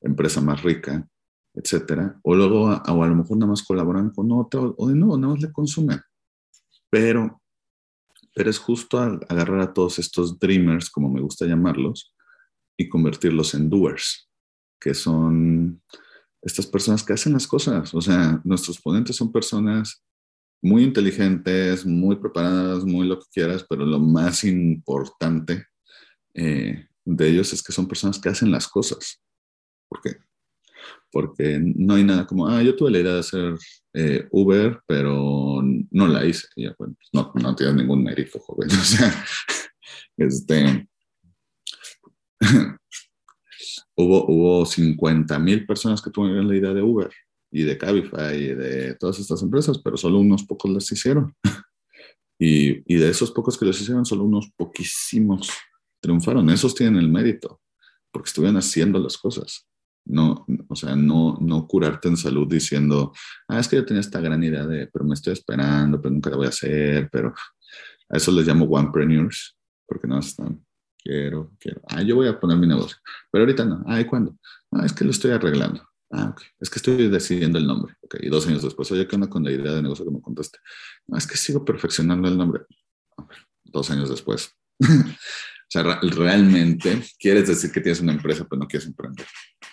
empresa 0.00 0.40
más 0.40 0.62
rica, 0.62 1.06
etcétera. 1.54 2.18
O 2.22 2.34
luego, 2.34 2.64
o 2.64 3.02
a 3.02 3.06
lo 3.06 3.14
mejor 3.14 3.36
nada 3.36 3.50
más 3.50 3.62
colaboran 3.62 4.10
con 4.10 4.32
otra 4.32 4.60
o 4.60 4.88
de 4.88 4.96
nuevo, 4.96 5.16
nada 5.16 5.34
más 5.34 5.42
le 5.42 5.52
consumen. 5.52 6.00
Pero, 6.90 7.40
pero 8.34 8.50
es 8.50 8.58
justo 8.58 8.98
agarrar 8.98 9.60
a 9.60 9.72
todos 9.72 10.00
estos 10.00 10.36
dreamers, 10.40 10.90
como 10.90 11.08
me 11.08 11.20
gusta 11.20 11.46
llamarlos, 11.46 12.12
y 12.76 12.88
convertirlos 12.88 13.54
en 13.54 13.70
doers, 13.70 14.28
que 14.80 14.94
son 14.94 15.80
estas 16.42 16.66
personas 16.66 17.04
que 17.04 17.12
hacen 17.12 17.34
las 17.34 17.46
cosas. 17.46 17.94
O 17.94 18.00
sea, 18.00 18.40
nuestros 18.42 18.80
ponentes 18.80 19.14
son 19.14 19.30
personas 19.30 20.02
muy 20.62 20.84
inteligentes, 20.84 21.86
muy 21.86 22.16
preparadas, 22.16 22.84
muy 22.84 23.06
lo 23.06 23.18
que 23.18 23.26
quieras, 23.32 23.64
pero 23.68 23.84
lo 23.86 23.98
más 23.98 24.44
importante 24.44 25.66
eh, 26.34 26.86
de 27.04 27.28
ellos 27.28 27.52
es 27.52 27.62
que 27.62 27.72
son 27.72 27.88
personas 27.88 28.18
que 28.18 28.28
hacen 28.28 28.50
las 28.50 28.68
cosas. 28.68 29.22
¿Por 29.88 30.00
qué? 30.02 30.16
Porque 31.10 31.58
no 31.60 31.94
hay 31.94 32.04
nada 32.04 32.26
como, 32.26 32.46
ah, 32.46 32.62
yo 32.62 32.76
tuve 32.76 32.90
la 32.90 33.00
idea 33.00 33.14
de 33.14 33.20
hacer 33.20 33.54
eh, 33.94 34.28
Uber, 34.30 34.80
pero 34.86 35.62
no 35.90 36.06
la 36.06 36.24
hice. 36.24 36.46
Y 36.54 36.64
ya, 36.64 36.74
pues, 36.74 36.90
no, 37.12 37.32
no 37.34 37.56
tienes 37.56 37.76
ningún 37.76 38.04
mérito, 38.04 38.38
joven. 38.38 38.68
O 38.80 38.84
sea, 38.84 39.24
este, 40.18 40.88
hubo, 43.96 44.26
hubo 44.26 44.66
50 44.66 45.38
mil 45.38 45.66
personas 45.66 46.02
que 46.02 46.10
tuvieron 46.10 46.48
la 46.48 46.56
idea 46.56 46.74
de 46.74 46.82
Uber 46.82 47.10
y 47.50 47.62
de 47.62 47.76
Cabify 47.76 48.36
y 48.36 48.54
de 48.54 48.94
todas 48.94 49.18
estas 49.18 49.42
empresas, 49.42 49.78
pero 49.78 49.96
solo 49.96 50.18
unos 50.18 50.44
pocos 50.44 50.70
las 50.70 50.90
hicieron. 50.90 51.34
y, 52.38 52.82
y, 52.92 52.96
de 52.98 53.10
esos 53.10 53.32
pocos 53.32 53.58
que 53.58 53.66
las 53.66 53.80
hicieron, 53.80 54.04
solo 54.04 54.24
unos 54.24 54.50
poquísimos 54.56 55.50
triunfaron. 56.00 56.48
Esos 56.50 56.74
tienen 56.74 56.96
el 56.96 57.08
mérito, 57.08 57.60
porque 58.10 58.28
estuvieron 58.28 58.56
haciendo 58.56 58.98
las 58.98 59.18
cosas. 59.18 59.66
No, 60.06 60.46
o 60.68 60.76
sea, 60.76 60.96
no, 60.96 61.36
no 61.40 61.66
curarte 61.68 62.08
en 62.08 62.16
salud 62.16 62.48
diciendo, 62.48 63.12
ah, 63.48 63.60
es 63.60 63.68
que 63.68 63.76
yo 63.76 63.84
tenía 63.84 64.00
esta 64.00 64.20
gran 64.20 64.42
idea 64.42 64.66
de, 64.66 64.88
pero 64.88 65.04
me 65.04 65.14
estoy 65.14 65.34
esperando, 65.34 66.00
pero 66.00 66.12
nunca 66.12 66.30
la 66.30 66.36
voy 66.36 66.46
a 66.46 66.50
hacer, 66.50 67.08
pero 67.12 67.34
a 68.08 68.16
eso 68.16 68.32
les 68.32 68.46
llamo 68.46 68.64
onepreneurs, 68.64 69.56
porque 69.86 70.08
no 70.08 70.18
están, 70.18 70.64
quiero, 70.98 71.52
quiero, 71.60 71.82
ah, 71.88 72.02
yo 72.02 72.16
voy 72.16 72.28
a 72.28 72.40
poner 72.40 72.56
mi 72.56 72.66
negocio, 72.66 72.96
pero 73.30 73.44
ahorita 73.44 73.64
no, 73.64 73.84
ah, 73.86 74.00
¿y 74.00 74.06
cuándo? 74.06 74.36
Ah, 74.72 74.86
es 74.86 74.92
que 74.92 75.04
lo 75.04 75.10
estoy 75.10 75.32
arreglando. 75.32 75.86
Ah, 76.10 76.30
ok. 76.30 76.42
Es 76.58 76.68
que 76.68 76.78
estoy 76.80 77.08
decidiendo 77.08 77.58
el 77.58 77.66
nombre. 77.66 77.94
Ok. 78.00 78.16
Y 78.20 78.28
dos 78.28 78.46
años 78.46 78.62
después, 78.62 78.90
oye, 78.90 79.06
¿qué 79.06 79.14
onda 79.14 79.28
con 79.28 79.44
la 79.44 79.52
idea 79.52 79.72
de 79.72 79.82
negocio 79.82 80.04
que 80.04 80.10
me 80.10 80.20
contaste? 80.20 80.58
No, 81.06 81.16
es 81.16 81.26
que 81.26 81.36
sigo 81.36 81.64
perfeccionando 81.64 82.28
el 82.28 82.36
nombre. 82.36 82.64
Dos 83.64 83.90
años 83.90 84.10
después. 84.10 84.56
o 84.80 85.66
sea, 85.68 85.82
realmente 86.02 87.02
quieres 87.18 87.46
decir 87.46 87.70
que 87.70 87.80
tienes 87.80 88.00
una 88.00 88.12
empresa, 88.12 88.44
pero 88.48 88.60
no 88.60 88.66
quieres 88.66 88.88
emprender. 88.88 89.26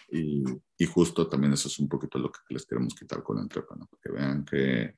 Y, 0.09 0.43
y, 0.77 0.85
justo 0.85 1.27
también 1.27 1.53
eso 1.53 1.67
es 1.67 1.79
un 1.79 1.89
poquito 1.89 2.17
lo 2.19 2.31
que 2.31 2.39
les 2.49 2.65
queremos 2.65 2.93
quitar 2.93 3.23
con 3.23 3.37
la 3.37 3.41
entrepa, 3.41 3.75
¿no? 3.75 3.89
Que 4.01 4.11
vean 4.11 4.45
que, 4.45 4.95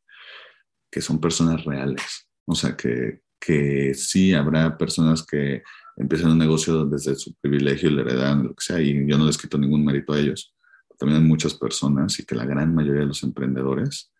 que 0.91 1.01
son 1.01 1.19
personas 1.19 1.63
reales. 1.63 2.27
O 2.45 2.53
sea, 2.53 2.75
que, 2.75 3.21
que 3.39 3.93
sí 3.95 4.33
habrá 4.33 4.77
personas 4.77 5.25
que 5.25 5.63
empiezan 5.95 6.31
un 6.31 6.37
negocio 6.37 6.85
desde 6.85 7.15
su 7.15 7.33
privilegio 7.35 7.89
y 7.89 7.93
le 7.93 8.01
heredan, 8.01 8.43
lo 8.43 8.49
que 8.49 8.63
sea, 8.63 8.81
y 8.81 9.09
yo 9.09 9.17
no 9.17 9.25
les 9.25 9.37
quito 9.37 9.57
ningún 9.57 9.83
mérito 9.85 10.13
a 10.13 10.19
ellos 10.19 10.53
también 10.99 11.25
muchas 11.25 11.53
personas 11.53 12.19
y 12.19 12.25
que 12.25 12.35
la 12.35 12.45
gran 12.45 12.75
mayoría 12.75 13.01
de 13.01 13.07
los 13.07 13.23
emprendedores 13.23 14.11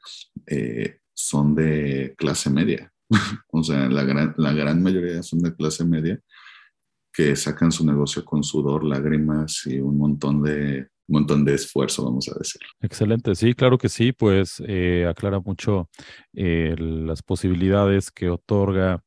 eh, 0.48 1.00
son 1.14 1.54
de 1.54 2.16
clase 2.18 2.50
media. 2.50 2.92
o 3.52 3.62
sea, 3.64 3.90
la 3.90 4.04
gran, 4.04 4.34
la 4.38 4.54
gran 4.54 4.82
mayoría 4.82 5.22
son 5.22 5.40
de 5.40 5.54
clase 5.54 5.84
media 5.84 6.20
que 7.12 7.36
sacan 7.36 7.72
su 7.72 7.86
negocio 7.86 8.24
con 8.24 8.44
sudor, 8.44 8.86
lágrimas 8.86 9.64
y 9.66 9.80
un 9.80 9.98
montón 9.98 10.42
de, 10.42 10.88
un 11.08 11.14
montón 11.20 11.44
de 11.44 11.56
esfuerzo, 11.56 12.06
vamos 12.06 12.30
a 12.30 12.38
decir. 12.40 12.62
Excelente, 12.80 13.36
sí, 13.36 13.54
claro 13.54 13.78
que 13.78 13.90
sí, 13.90 14.14
pues 14.14 14.64
eh, 14.66 15.06
aclara 15.06 15.42
mucho 15.42 15.90
eh, 16.34 16.76
las 16.78 17.22
posibilidades 17.22 18.10
que 18.10 18.30
otorga 18.30 19.04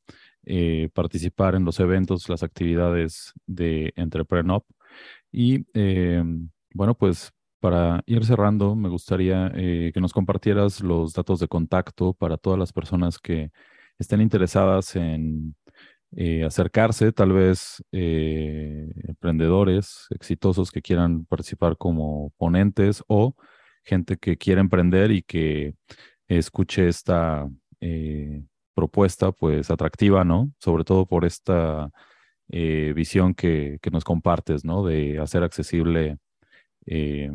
participar 0.93 1.55
en 1.55 1.65
los 1.65 1.79
eventos, 1.79 2.29
las 2.29 2.43
actividades 2.43 3.33
de 3.47 3.93
Entrepreneur. 3.95 4.61
Y 5.31 5.65
bueno, 6.75 6.97
pues 6.97 7.33
para 7.63 8.03
ir 8.07 8.25
cerrando, 8.25 8.75
me 8.75 8.89
gustaría 8.89 9.53
eh, 9.55 9.93
que 9.95 10.01
nos 10.01 10.13
compartieras 10.13 10.81
los 10.81 11.13
datos 11.13 11.39
de 11.39 11.47
contacto 11.47 12.13
para 12.13 12.37
todas 12.37 12.59
las 12.59 12.73
personas 12.73 13.21
que 13.21 13.53
estén 14.01 14.21
interesadas 14.21 14.97
en 14.97 15.55
eh, 16.17 16.45
acercarse, 16.45 17.13
tal 17.13 17.33
vez 17.33 17.85
eh, 17.93 18.91
emprendedores 19.07 20.09
exitosos 20.11 20.73
que 20.73 20.83
quieran 20.83 21.25
participar 21.27 21.77
como 21.79 22.33
ponentes 22.37 23.05
o 23.07 23.37
gente 23.85 24.17
que 24.17 24.37
quiera 24.37 24.61
emprender 24.61 25.13
y 25.13 25.23
que 25.23 25.77
escuche 26.27 26.89
esta 26.89 27.49
propuesta 28.75 29.31
pues 29.33 29.71
atractiva, 29.71 30.25
¿no? 30.25 30.53
Sobre 30.59 30.85
todo 30.85 31.07
por 31.07 31.25
esta 31.25 31.91
visión 32.49 33.35
que, 33.35 33.79
que, 33.83 33.91
nos 33.91 34.05
compartes, 34.05 34.65
¿no? 34.65 34.85
De 34.85 35.21
hacer 35.21 35.43
accesible 35.45 36.19
eh, 36.87 37.31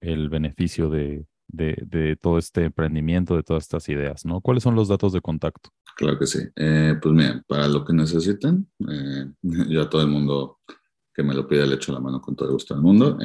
el 0.00 0.28
beneficio 0.28 0.90
de, 0.90 1.26
todo 2.20 2.38
este 2.38 2.64
emprendimiento, 2.64 3.36
de 3.36 3.42
todas 3.42 3.64
estas 3.64 3.88
ideas, 3.88 4.24
¿no? 4.24 4.40
¿Cuáles 4.40 4.62
son 4.62 4.74
los 4.74 4.88
datos 4.88 5.12
de 5.12 5.20
contacto? 5.20 5.70
Claro 5.96 6.18
que 6.18 6.26
sí. 6.26 6.40
Eh, 6.56 6.96
pues 7.00 7.14
mira, 7.14 7.42
para 7.46 7.68
lo 7.68 7.84
que 7.84 7.92
necesiten, 7.92 8.68
eh, 8.88 9.30
yo 9.68 9.82
a 9.82 9.90
todo 9.90 10.02
el 10.02 10.08
mundo 10.08 10.58
que 11.14 11.22
me 11.22 11.34
lo 11.34 11.46
pida 11.46 11.66
le 11.66 11.74
echo 11.74 11.92
la 11.92 12.00
mano 12.00 12.22
con 12.22 12.34
todo 12.34 12.48
el 12.48 12.54
gusto 12.54 12.72
del 12.72 12.82
mundo. 12.82 13.18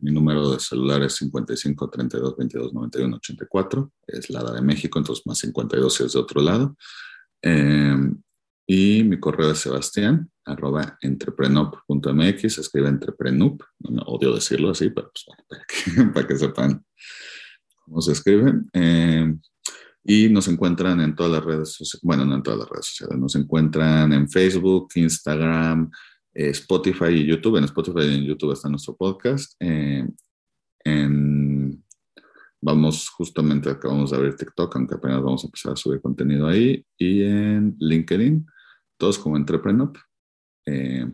mi 0.00 0.12
número 0.12 0.52
de 0.52 0.60
celular 0.60 1.02
es 1.02 1.14
55 1.14 1.88
32 1.88 2.36
22 2.36 2.74
91 2.74 3.16
84. 3.16 3.92
Es 4.06 4.28
la 4.28 4.52
de 4.52 4.60
México, 4.60 4.98
entonces 4.98 5.26
más 5.26 5.38
52 5.38 5.94
si 5.94 6.04
es 6.04 6.12
de 6.12 6.18
otro 6.18 6.42
lado. 6.42 6.76
Y 8.66 9.04
mi 9.04 9.18
correo 9.18 9.52
es 9.52 9.58
sebastián 9.58 10.30
arroba 10.50 10.98
entreprenop.mx, 11.00 12.40
se 12.54 12.60
escribe 12.60 12.88
entreprenup, 12.88 13.62
no 13.80 14.02
odio 14.02 14.34
decirlo 14.34 14.70
así, 14.70 14.90
pero 14.90 15.10
pues, 15.12 15.26
para, 16.14 16.26
que, 16.26 16.36
sepan 16.36 16.84
cómo 17.84 18.00
se 18.00 18.12
escriben. 18.12 18.68
Eh, 18.72 19.34
y 20.04 20.28
nos 20.28 20.48
encuentran 20.48 21.00
en 21.00 21.14
todas 21.14 21.32
las 21.32 21.44
redes 21.44 21.72
sociales, 21.72 22.02
bueno, 22.02 22.24
no 22.24 22.34
en 22.34 22.42
todas 22.42 22.60
las 22.60 22.68
redes 22.68 22.86
sociales, 22.86 23.18
nos 23.18 23.34
encuentran 23.36 24.12
en 24.12 24.28
Facebook, 24.28 24.88
Instagram, 24.94 25.90
eh, 26.34 26.50
Spotify 26.50 27.10
y 27.10 27.26
YouTube. 27.26 27.56
En 27.56 27.64
Spotify 27.64 28.02
y 28.02 28.14
en 28.14 28.24
YouTube 28.24 28.52
está 28.52 28.68
nuestro 28.68 28.96
podcast. 28.96 29.54
Eh, 29.60 30.06
en, 30.84 31.84
vamos, 32.60 33.08
justamente 33.10 33.70
acabamos 33.70 34.10
de 34.10 34.16
abrir 34.16 34.36
TikTok, 34.36 34.74
aunque 34.76 34.94
apenas 34.94 35.22
vamos 35.22 35.44
a 35.44 35.46
empezar 35.48 35.72
a 35.72 35.76
subir 35.76 36.00
contenido 36.00 36.46
ahí. 36.46 36.84
Y 36.96 37.22
en 37.22 37.76
LinkedIn 37.78 38.46
todos 39.00 39.18
como 39.18 39.36
Entrepreneur. 39.36 39.90
Eh, 40.66 41.06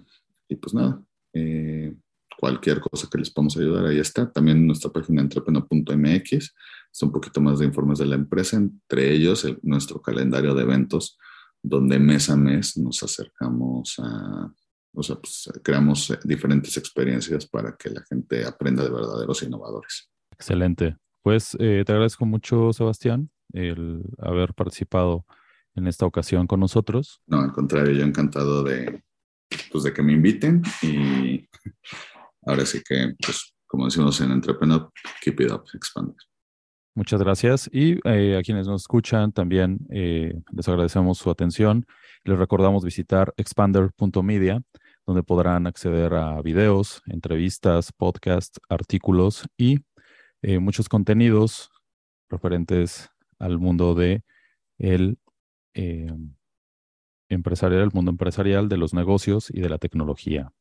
y 0.49 0.57
pues 0.57 0.75
nada, 0.75 1.03
eh, 1.33 1.95
cualquier 2.39 2.81
cosa 2.81 3.09
que 3.11 3.19
les 3.19 3.31
podamos 3.31 3.57
ayudar, 3.57 3.87
ahí 3.87 3.99
está. 3.99 4.31
También 4.31 4.67
nuestra 4.67 4.91
página 4.91 5.23
entrepreneur.mx 5.23 6.55
está 6.93 7.07
un 7.07 7.13
poquito 7.13 7.41
más 7.41 7.59
de 7.59 7.67
informes 7.67 7.99
de 7.99 8.07
la 8.07 8.17
empresa, 8.17 8.57
entre 8.57 9.13
ellos 9.13 9.47
nuestro 9.63 10.01
calendario 10.01 10.55
de 10.55 10.63
eventos, 10.63 11.19
donde 11.63 11.99
mes 11.99 12.31
a 12.31 12.37
mes 12.37 12.77
nos 12.77 13.03
acercamos 13.03 13.97
a, 13.99 14.53
o 14.93 15.03
sea, 15.03 15.17
pues, 15.17 15.51
creamos 15.63 16.11
eh, 16.11 16.19
diferentes 16.25 16.77
experiencias 16.77 17.47
para 17.47 17.77
que 17.77 17.91
la 17.91 18.03
gente 18.03 18.45
aprenda 18.45 18.85
de 18.85 18.91
verdaderos 18.91 19.43
innovadores. 19.43 20.11
Excelente. 20.33 20.97
Pues 21.23 21.57
te 21.59 21.81
agradezco 21.81 22.25
mucho, 22.25 22.73
Sebastián, 22.73 23.31
el 23.53 24.05
haber 24.19 24.55
participado 24.55 25.27
en 25.75 25.87
esta 25.87 26.07
ocasión 26.07 26.47
con 26.47 26.61
nosotros. 26.61 27.21
No, 27.27 27.41
al 27.41 27.53
contrario, 27.53 27.93
yo 27.93 28.05
encantado 28.05 28.63
de, 28.63 29.03
pues, 29.71 29.85
de 29.85 29.93
que 29.93 30.03
me 30.03 30.13
inviten 30.13 30.63
y 30.83 31.49
ahora 32.47 32.65
sí 32.65 32.83
que, 32.87 33.15
pues, 33.25 33.55
como 33.67 33.87
decimos 33.87 34.21
en 34.21 34.31
Entrepreneur, 34.31 34.91
keep 35.23 35.41
it 35.41 35.51
up, 35.51 35.65
expand. 35.75 36.15
Muchas 36.95 37.21
gracias. 37.21 37.69
Y 37.73 37.99
eh, 38.09 38.39
a 38.39 38.43
quienes 38.43 38.67
nos 38.67 38.83
escuchan 38.83 39.31
también 39.31 39.81
eh, 39.91 40.41
les 40.51 40.67
agradecemos 40.67 41.19
su 41.19 41.31
atención. 41.31 41.85
Les 42.25 42.39
recordamos 42.39 42.85
visitar 42.85 43.35
expander.media, 43.37 44.63
donde 45.05 45.23
podrán 45.23 45.67
acceder 45.67 46.15
a 46.15 46.41
videos, 46.41 47.03
entrevistas, 47.07 47.93
podcasts, 47.93 48.59
artículos 48.71 49.47
y 49.59 49.81
eh, 50.41 50.59
muchos 50.59 50.89
contenidos 50.89 51.71
referentes 52.31 53.11
al 53.39 53.59
mundo 53.59 53.95
de 53.95 54.23
empresarial, 57.29 57.83
el 57.83 57.91
mundo 57.93 58.11
empresarial, 58.11 58.69
de 58.69 58.77
los 58.77 58.95
negocios 58.95 59.51
y 59.51 59.61
de 59.61 59.69
la 59.69 59.79
tecnología. 59.79 60.53